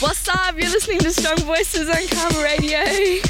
What's 0.00 0.28
up? 0.28 0.54
You're 0.58 0.70
listening 0.70 1.00
to 1.00 1.12
Strong 1.12 1.38
Voices 1.38 1.88
on 1.88 1.96
CAAMA 1.96 2.44
Radio. 2.44 3.22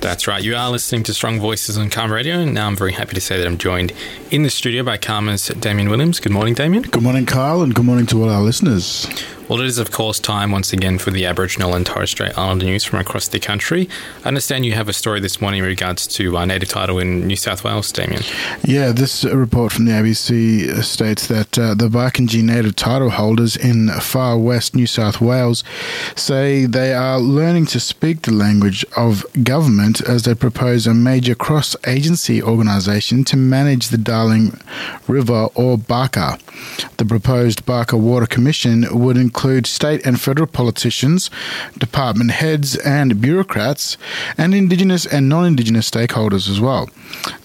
That's 0.00 0.26
right. 0.26 0.42
You 0.42 0.54
are 0.56 0.70
listening 0.70 1.02
to 1.04 1.14
Strong 1.14 1.40
Voices 1.40 1.78
on 1.78 1.88
CAAMA 1.90 2.12
Radio, 2.12 2.34
and 2.34 2.52
now 2.54 2.66
I'm 2.66 2.76
very 2.76 2.92
happy 2.92 3.14
to 3.14 3.20
say 3.20 3.38
that 3.38 3.46
I'm 3.46 3.56
joined 3.58 3.92
in 4.30 4.42
the 4.42 4.50
studio 4.50 4.82
by 4.82 4.98
CAAMA's 4.98 5.48
Damien 5.48 5.88
Williams. 5.88 6.20
Good 6.20 6.32
morning, 6.32 6.54
Damien. 6.54 6.82
Good 6.82 7.02
morning, 7.02 7.26
Kyle, 7.26 7.62
and 7.62 7.74
good 7.74 7.84
morning 7.86 8.06
to 8.06 8.22
all 8.22 8.28
our 8.28 8.42
listeners. 8.42 9.06
Well, 9.46 9.60
it 9.60 9.66
is, 9.66 9.76
of 9.76 9.90
course, 9.90 10.18
time 10.18 10.52
once 10.52 10.72
again 10.72 10.96
for 10.96 11.10
the 11.10 11.26
Aboriginal 11.26 11.74
and 11.74 11.84
Torres 11.84 12.10
Strait 12.10 12.36
Islander 12.38 12.64
news 12.64 12.82
from 12.82 12.98
across 12.98 13.28
the 13.28 13.38
country. 13.38 13.90
I 14.24 14.28
understand 14.28 14.64
you 14.64 14.72
have 14.72 14.88
a 14.88 14.94
story 14.94 15.20
this 15.20 15.38
morning 15.38 15.60
in 15.60 15.66
regards 15.66 16.06
to 16.16 16.38
uh, 16.38 16.46
native 16.46 16.70
title 16.70 16.98
in 16.98 17.26
New 17.26 17.36
South 17.36 17.62
Wales, 17.62 17.92
Damien. 17.92 18.22
Yeah, 18.64 18.92
this 18.92 19.22
report 19.22 19.72
from 19.72 19.84
the 19.84 19.92
ABC 19.92 20.82
states 20.82 21.26
that 21.26 21.58
uh, 21.58 21.74
the 21.74 21.88
Barkindji 21.88 22.42
native 22.42 22.74
title 22.74 23.10
holders 23.10 23.54
in 23.54 23.90
far 24.00 24.38
west 24.38 24.74
New 24.74 24.86
South 24.86 25.20
Wales 25.20 25.62
say 26.16 26.64
they 26.64 26.94
are 26.94 27.20
learning 27.20 27.66
to 27.66 27.80
speak 27.80 28.22
the 28.22 28.32
language 28.32 28.86
of 28.96 29.26
government 29.44 30.00
as 30.08 30.22
they 30.22 30.34
propose 30.34 30.86
a 30.86 30.94
major 30.94 31.34
cross 31.34 31.76
agency 31.86 32.42
organisation 32.42 33.24
to 33.24 33.36
manage 33.36 33.88
the 33.88 33.98
Darling 33.98 34.58
River 35.06 35.48
or 35.54 35.76
Barka. 35.76 36.38
The 36.96 37.04
proposed 37.04 37.66
Barka 37.66 37.98
Water 37.98 38.26
Commission 38.26 38.86
would 38.90 39.18
include 39.18 39.33
state 39.66 40.04
and 40.06 40.20
federal 40.20 40.46
politicians, 40.46 41.30
department 41.78 42.30
heads, 42.30 42.76
and 42.76 43.20
bureaucrats, 43.20 43.96
and 44.38 44.54
Indigenous 44.54 45.06
and 45.06 45.28
non 45.28 45.44
Indigenous 45.44 45.90
stakeholders 45.90 46.48
as 46.48 46.60
well. 46.60 46.88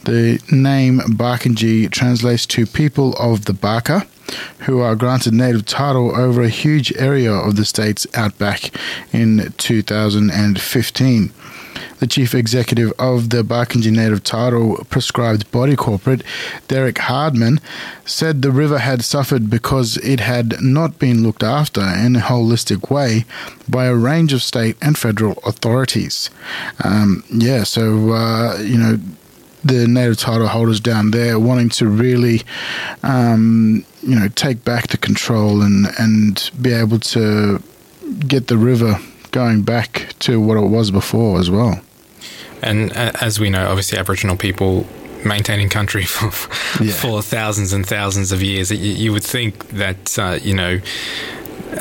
The 0.05 0.41
name 0.51 0.99
Barkindji 0.99 1.89
translates 1.91 2.45
to 2.47 2.65
people 2.65 3.13
of 3.13 3.45
the 3.45 3.53
Barka. 3.53 4.07
Who 4.67 4.79
are 4.79 4.95
granted 4.95 5.33
native 5.33 5.65
title 5.65 6.15
over 6.15 6.43
a 6.43 6.49
huge 6.49 6.93
area 6.97 7.33
of 7.33 7.55
the 7.55 7.65
state's 7.65 8.05
outback 8.13 8.69
in 9.11 9.51
2015. 9.57 11.33
The 11.99 12.07
chief 12.07 12.33
executive 12.33 12.93
of 12.97 13.29
the 13.29 13.43
Barkindji 13.43 13.91
Native 13.91 14.23
Title 14.23 14.85
prescribed 14.89 15.51
body 15.51 15.75
corporate, 15.75 16.23
Derek 16.69 16.97
Hardman, 16.97 17.59
said 18.05 18.41
the 18.41 18.51
river 18.51 18.77
had 18.77 19.03
suffered 19.03 19.49
because 19.49 19.97
it 19.97 20.21
had 20.21 20.61
not 20.61 20.97
been 20.97 21.23
looked 21.23 21.43
after 21.43 21.81
in 21.81 22.15
a 22.15 22.19
holistic 22.19 22.89
way 22.89 23.25
by 23.67 23.85
a 23.85 23.95
range 23.95 24.31
of 24.31 24.41
state 24.41 24.77
and 24.81 24.97
federal 24.97 25.39
authorities. 25.45 26.29
Um, 26.85 27.23
yeah, 27.29 27.63
so, 27.63 28.11
uh, 28.11 28.57
you 28.59 28.77
know, 28.77 28.97
the 29.65 29.85
native 29.85 30.17
title 30.17 30.47
holders 30.47 30.79
down 30.79 31.11
there 31.11 31.37
wanting 31.37 31.67
to 31.67 31.87
really, 31.87 32.43
um, 33.03 33.83
you 34.01 34.17
know, 34.17 34.29
take 34.29 34.63
back 34.63 34.87
the 34.87 34.97
control 34.97 35.61
and, 35.61 35.87
and 35.99 36.49
be 36.61 36.71
able 36.71 36.99
to 36.99 37.61
get 38.25 38.47
the 38.47 38.57
river 38.57 38.99
going 39.31 39.63
back 39.63 40.13
to 40.19 40.39
what 40.39 40.57
it 40.57 40.67
was 40.67 40.91
before 40.91 41.39
as 41.39 41.51
well. 41.51 41.81
And 42.61 42.91
uh, 42.95 43.11
as 43.21 43.39
we 43.39 43.49
know, 43.49 43.67
obviously, 43.67 43.97
Aboriginal 43.97 44.37
people 44.37 44.85
maintaining 45.25 45.69
country 45.69 46.03
for, 46.05 46.83
yeah. 46.83 46.93
for 46.93 47.21
thousands 47.21 47.73
and 47.73 47.85
thousands 47.85 48.31
of 48.31 48.41
years. 48.41 48.71
You, 48.71 48.77
you 48.77 49.11
would 49.11 49.23
think 49.23 49.69
that, 49.69 50.17
uh, 50.17 50.39
you 50.41 50.53
know, 50.53 50.79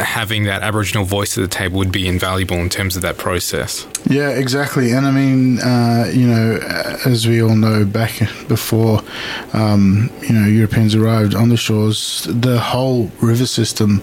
having 0.01 0.45
that 0.45 0.62
Aboriginal 0.62 1.05
voice 1.05 1.37
at 1.38 1.41
the 1.41 1.49
table 1.49 1.79
would 1.79 1.93
be 1.93 2.07
invaluable 2.07 2.57
in 2.57 2.69
terms 2.69 2.95
of 2.97 3.03
that 3.03 3.17
process. 3.17 3.87
Yeah, 4.09 4.31
exactly. 4.31 4.93
And 4.93 5.07
I 5.07 5.11
mean, 5.11 5.61
uh, 5.61 6.11
you 6.12 6.27
know, 6.27 6.59
as 7.07 7.27
we 7.27 7.43
all 7.43 7.57
know, 7.57 7.85
back 7.85 8.19
before, 8.49 9.01
um, 9.53 10.11
you 10.23 10.35
know, 10.35 10.47
Europeans 10.47 10.95
arrived 10.95 11.35
on 11.35 11.49
the 11.49 11.57
shores, 11.57 12.27
the 12.31 12.61
whole 12.61 13.11
river 13.21 13.47
system, 13.47 14.03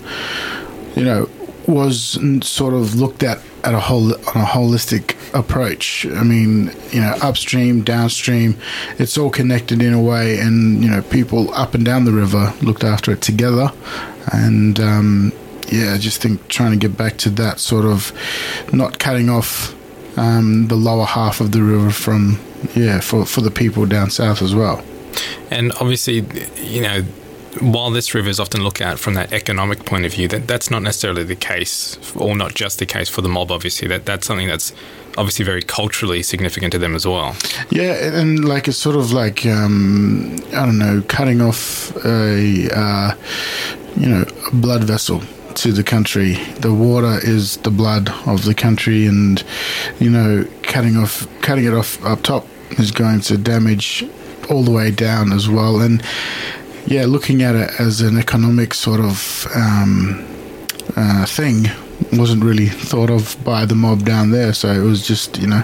you 0.95 1.03
know, 1.03 1.29
was 1.67 2.19
sort 2.47 2.73
of 2.73 2.95
looked 2.95 3.23
at 3.23 3.39
at 3.63 3.73
a 3.73 3.79
whole 3.79 4.13
on 4.13 4.41
a 4.41 4.45
holistic 4.45 5.15
approach. 5.33 6.05
I 6.05 6.23
mean, 6.23 6.71
you 6.91 7.01
know, 7.01 7.15
upstream, 7.21 7.81
downstream, 7.83 8.57
it's 8.99 9.17
all 9.17 9.29
connected 9.29 9.81
in 9.81 9.93
a 9.93 10.01
way, 10.01 10.39
and 10.39 10.83
you 10.83 10.89
know, 10.89 11.01
people 11.01 11.53
up 11.53 11.73
and 11.73 11.83
down 11.83 12.05
the 12.05 12.11
river 12.11 12.53
looked 12.61 12.83
after 12.83 13.11
it 13.11 13.21
together, 13.21 13.71
and 14.31 14.79
um, 14.79 15.33
yeah, 15.69 15.93
I 15.93 15.97
just 15.97 16.21
think 16.21 16.47
trying 16.47 16.71
to 16.71 16.77
get 16.77 16.95
back 16.95 17.17
to 17.17 17.29
that 17.31 17.59
sort 17.59 17.85
of 17.85 18.13
not 18.71 18.99
cutting 18.99 19.29
off 19.29 19.73
um, 20.17 20.67
the 20.67 20.75
lower 20.75 21.05
half 21.05 21.41
of 21.41 21.51
the 21.51 21.63
river 21.63 21.89
from 21.89 22.39
yeah 22.75 22.99
for 22.99 23.25
for 23.25 23.41
the 23.41 23.51
people 23.51 23.85
down 23.85 24.09
south 24.09 24.41
as 24.41 24.53
well. 24.53 24.83
And 25.49 25.71
obviously, 25.73 26.25
you 26.61 26.81
know 26.81 27.05
while 27.61 27.91
this 27.91 28.13
river 28.13 28.29
is 28.29 28.39
often 28.39 28.63
looked 28.63 28.81
at 28.81 28.99
from 28.99 29.13
that 29.13 29.31
economic 29.31 29.85
point 29.85 30.05
of 30.05 30.13
view, 30.13 30.27
that 30.29 30.47
that's 30.47 30.69
not 30.69 30.81
necessarily 30.81 31.23
the 31.23 31.35
case, 31.35 31.97
or 32.15 32.35
not 32.35 32.53
just 32.53 32.79
the 32.79 32.85
case 32.85 33.09
for 33.09 33.21
the 33.21 33.29
mob. 33.29 33.51
Obviously, 33.51 33.87
that 33.87 34.05
that's 34.05 34.27
something 34.27 34.47
that's 34.47 34.73
obviously 35.17 35.45
very 35.45 35.61
culturally 35.61 36.21
significant 36.21 36.71
to 36.73 36.79
them 36.79 36.95
as 36.95 37.07
well. 37.07 37.35
Yeah, 37.69 37.93
and 38.19 38.45
like 38.45 38.67
it's 38.67 38.77
sort 38.77 38.95
of 38.95 39.11
like 39.11 39.45
um, 39.45 40.35
I 40.53 40.65
don't 40.65 40.77
know, 40.77 41.03
cutting 41.07 41.41
off 41.41 41.95
a 42.05 42.69
uh, 42.73 43.15
you 43.95 44.09
know 44.09 44.25
a 44.51 44.55
blood 44.55 44.83
vessel 44.83 45.21
to 45.55 45.71
the 45.71 45.83
country. 45.83 46.33
The 46.59 46.73
water 46.73 47.19
is 47.23 47.57
the 47.57 47.71
blood 47.71 48.09
of 48.27 48.45
the 48.45 48.53
country, 48.53 49.05
and 49.05 49.43
you 49.99 50.09
know, 50.09 50.45
cutting 50.63 50.97
off 50.97 51.27
cutting 51.41 51.65
it 51.65 51.73
off 51.73 52.03
up 52.03 52.21
top 52.23 52.47
is 52.71 52.91
going 52.91 53.21
to 53.21 53.37
damage 53.37 54.05
all 54.49 54.63
the 54.63 54.71
way 54.71 54.91
down 54.91 55.31
as 55.31 55.49
well, 55.49 55.81
and 55.81 56.03
yeah, 56.87 57.05
looking 57.05 57.41
at 57.41 57.55
it 57.55 57.79
as 57.79 58.01
an 58.01 58.17
economic 58.17 58.73
sort 58.73 58.99
of 58.99 59.47
um, 59.55 60.25
uh, 60.95 61.25
thing 61.25 61.65
wasn't 62.13 62.43
really 62.43 62.67
thought 62.67 63.09
of 63.09 63.41
by 63.43 63.65
the 63.65 63.75
mob 63.75 64.03
down 64.03 64.31
there. 64.31 64.53
So 64.53 64.69
it 64.69 64.83
was 64.83 65.05
just, 65.05 65.37
you 65.37 65.47
know, 65.47 65.63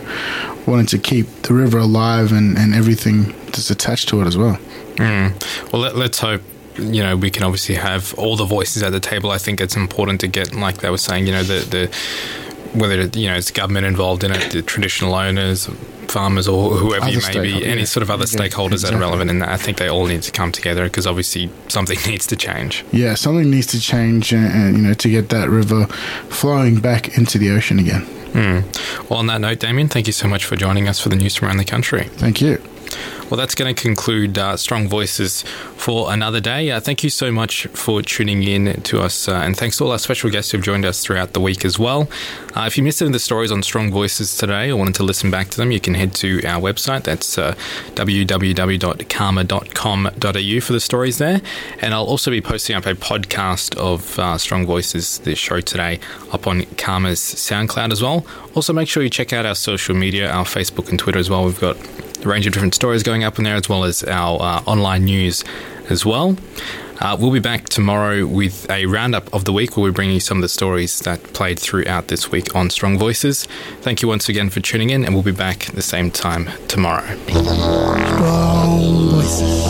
wanting 0.66 0.86
to 0.88 0.98
keep 0.98 1.28
the 1.44 1.54
river 1.54 1.78
alive 1.78 2.32
and, 2.32 2.58
and 2.58 2.74
everything 2.74 3.34
that's 3.46 3.70
attached 3.70 4.10
to 4.10 4.22
it 4.22 4.28
as 4.28 4.38
well. 4.38 4.58
Mm. 4.96 5.72
Well, 5.72 5.82
let, 5.82 5.96
let's 5.96 6.20
hope 6.20 6.42
you 6.78 7.04
know 7.04 7.18
we 7.18 7.30
can 7.30 7.44
obviously 7.44 7.76
have 7.76 8.14
all 8.16 8.36
the 8.36 8.46
voices 8.46 8.82
at 8.82 8.92
the 8.92 9.00
table. 9.00 9.32
I 9.32 9.38
think 9.38 9.60
it's 9.60 9.76
important 9.76 10.22
to 10.22 10.28
get, 10.28 10.56
like 10.56 10.78
they 10.78 10.90
were 10.90 10.98
saying, 10.98 11.28
you 11.28 11.34
know, 11.34 11.44
the 11.44 11.60
the 11.70 12.51
whether 12.74 13.04
you 13.20 13.28
know 13.28 13.36
it's 13.36 13.52
government 13.52 13.86
involved 13.86 14.24
in 14.24 14.32
it, 14.32 14.52
the 14.52 14.62
traditional 14.62 15.14
owners, 15.14 15.68
farmers, 16.08 16.48
or 16.48 16.72
whoever 16.72 17.06
other 17.06 17.12
you 17.12 17.22
may 17.22 17.60
be, 17.60 17.66
any 17.66 17.86
sort 17.86 18.04
of 18.04 18.10
other 18.10 18.26
yeah, 18.26 18.40
stakeholders 18.40 18.74
exactly. 18.74 18.92
that 18.92 18.94
are 18.94 19.00
relevant 19.00 19.30
in 19.30 19.40
that. 19.40 19.50
I 19.50 19.58
think 19.58 19.78
they 19.78 19.90
all 19.90 20.06
need 20.06 20.22
to 20.24 20.32
come 20.32 20.52
together 20.52 20.86
because 20.86 21.08
obviously 21.08 21.50
something 21.68 21.98
needs 22.08 22.28
to 22.28 22.36
change. 22.36 22.86
Yeah, 22.92 23.16
something 23.16 23.50
needs 23.50 23.68
to 23.68 23.80
change, 23.80 24.34
and, 24.34 24.46
and 24.46 24.78
you 24.78 24.84
know, 24.84 24.94
to 24.94 25.10
get 25.10 25.30
that 25.30 25.50
river 25.50 25.88
flowing 26.30 26.80
back 26.80 27.18
into 27.18 27.38
the 27.38 27.52
ocean 27.52 27.80
again. 27.80 28.06
Mm. 28.32 29.10
Well, 29.10 29.20
on 29.20 29.28
that 29.28 29.42
note, 29.42 29.60
Damien, 29.60 29.90
thank 29.90 30.08
you 30.08 30.14
so 30.14 30.28
much 30.28 30.46
for 30.46 30.56
joining 30.56 30.88
us 30.88 31.00
for 31.00 31.10
the 31.10 31.18
news 31.18 31.36
from 31.36 31.50
around 31.50 31.58
the 31.58 31.66
country. 31.66 32.04
Thank 32.04 32.42
you. 32.42 32.62
Well, 33.32 33.38
that's 33.38 33.56
going 33.56 33.74
to 33.74 33.82
conclude 33.82 34.38
uh, 34.38 34.58
Strong 34.58 34.90
Voices 34.90 35.44
for 35.78 36.12
another 36.12 36.42
day. 36.42 36.70
Uh, 36.70 36.82
thank 36.82 37.02
you 37.02 37.10
so 37.10 37.32
much 37.32 37.66
for 37.68 38.02
tuning 38.02 38.44
in 38.44 38.82
to 38.82 39.00
us, 39.00 39.30
uh, 39.30 39.36
and 39.36 39.56
thanks 39.56 39.78
to 39.78 39.86
all 39.86 39.94
our 39.94 40.00
special 40.00 40.30
guests 40.30 40.52
who've 40.52 40.62
joined 40.62 40.84
us 40.84 41.02
throughout 41.02 41.32
the 41.32 41.40
week 41.40 41.64
as 41.64 41.80
well. 41.80 42.10
Uh, 42.58 42.66
if 42.68 42.78
you 42.78 42.84
missed 42.84 43.02
any 43.02 43.08
of 43.08 43.14
the 43.14 43.20
stories 43.20 43.50
on 43.50 43.64
Strong 43.64 43.92
Voices 43.92 44.36
today 44.36 44.70
or 44.70 44.76
wanted 44.76 44.96
to 44.96 45.04
listen 45.04 45.32
back 45.32 45.48
to 45.48 45.56
them, 45.56 45.72
you 45.72 45.80
can 45.80 45.94
head 45.94 46.14
to 46.16 46.46
our 46.46 46.60
website. 46.60 47.04
That's 47.04 47.38
uh, 47.38 47.56
www.caama.com.au 47.96 50.60
for 50.60 50.74
the 50.74 50.82
stories 50.82 51.18
there. 51.18 51.40
And 51.80 51.94
I'll 51.94 52.04
also 52.04 52.32
be 52.32 52.42
posting 52.42 52.76
up 52.76 52.86
a 52.86 52.96
podcast 52.96 53.78
of 53.78 54.20
uh, 54.20 54.38
Strong 54.38 54.66
Voices, 54.66 55.20
this 55.20 55.40
show 55.40 55.62
today, 55.62 56.02
up 56.34 56.48
on 56.48 56.64
CAAMA's 56.64 57.22
SoundCloud 57.22 57.94
as 57.94 58.02
well. 58.02 58.26
Also, 58.56 58.74
make 58.74 58.90
sure 58.90 59.02
you 59.02 59.10
check 59.10 59.32
out 59.32 59.46
our 59.46 59.56
social 59.56 59.96
media, 59.96 60.30
our 60.30 60.44
Facebook 60.44 60.90
and 60.90 61.00
Twitter 61.00 61.20
as 61.20 61.30
well. 61.30 61.46
We've 61.46 61.58
got 61.58 61.78
a 62.26 62.30
range 62.30 62.46
of 62.46 62.54
different 62.54 62.76
stories 62.76 63.04
going 63.04 63.21
up 63.24 63.38
in 63.38 63.44
there, 63.44 63.56
as 63.56 63.68
well 63.70 63.84
as 63.84 64.04
our 64.04 64.42
uh, 64.42 64.64
online 64.66 65.06
news 65.06 65.44
as 65.90 66.06
well. 66.06 66.38
Uh, 67.00 67.18
we'll 67.20 67.32
be 67.32 67.40
back 67.40 67.68
tomorrow 67.68 68.28
with 68.28 68.70
a 68.70 68.86
roundup 68.86 69.34
of 69.34 69.44
the 69.46 69.52
week 69.52 69.76
where 69.76 69.84
we 69.84 69.90
bring 69.90 70.12
you 70.12 70.20
some 70.20 70.38
of 70.38 70.44
the 70.44 70.50
stories 70.50 71.00
that 71.00 71.22
played 71.34 71.60
throughout 71.60 72.10
this 72.10 72.30
week 72.32 72.56
on 72.56 72.70
Strong 72.70 73.00
Voices. 73.00 73.48
Thank 73.82 74.04
you 74.04 74.08
once 74.08 74.30
again 74.30 74.52
for 74.52 74.60
tuning 74.60 74.92
in, 74.92 75.04
and 75.04 75.16
we'll 75.16 75.24
be 75.24 75.32
back 75.32 75.66
the 75.74 75.82
same 75.82 76.12
time 76.12 76.50
tomorrow. 76.68 77.18
Strong 77.28 79.10
Voices. 79.10 79.62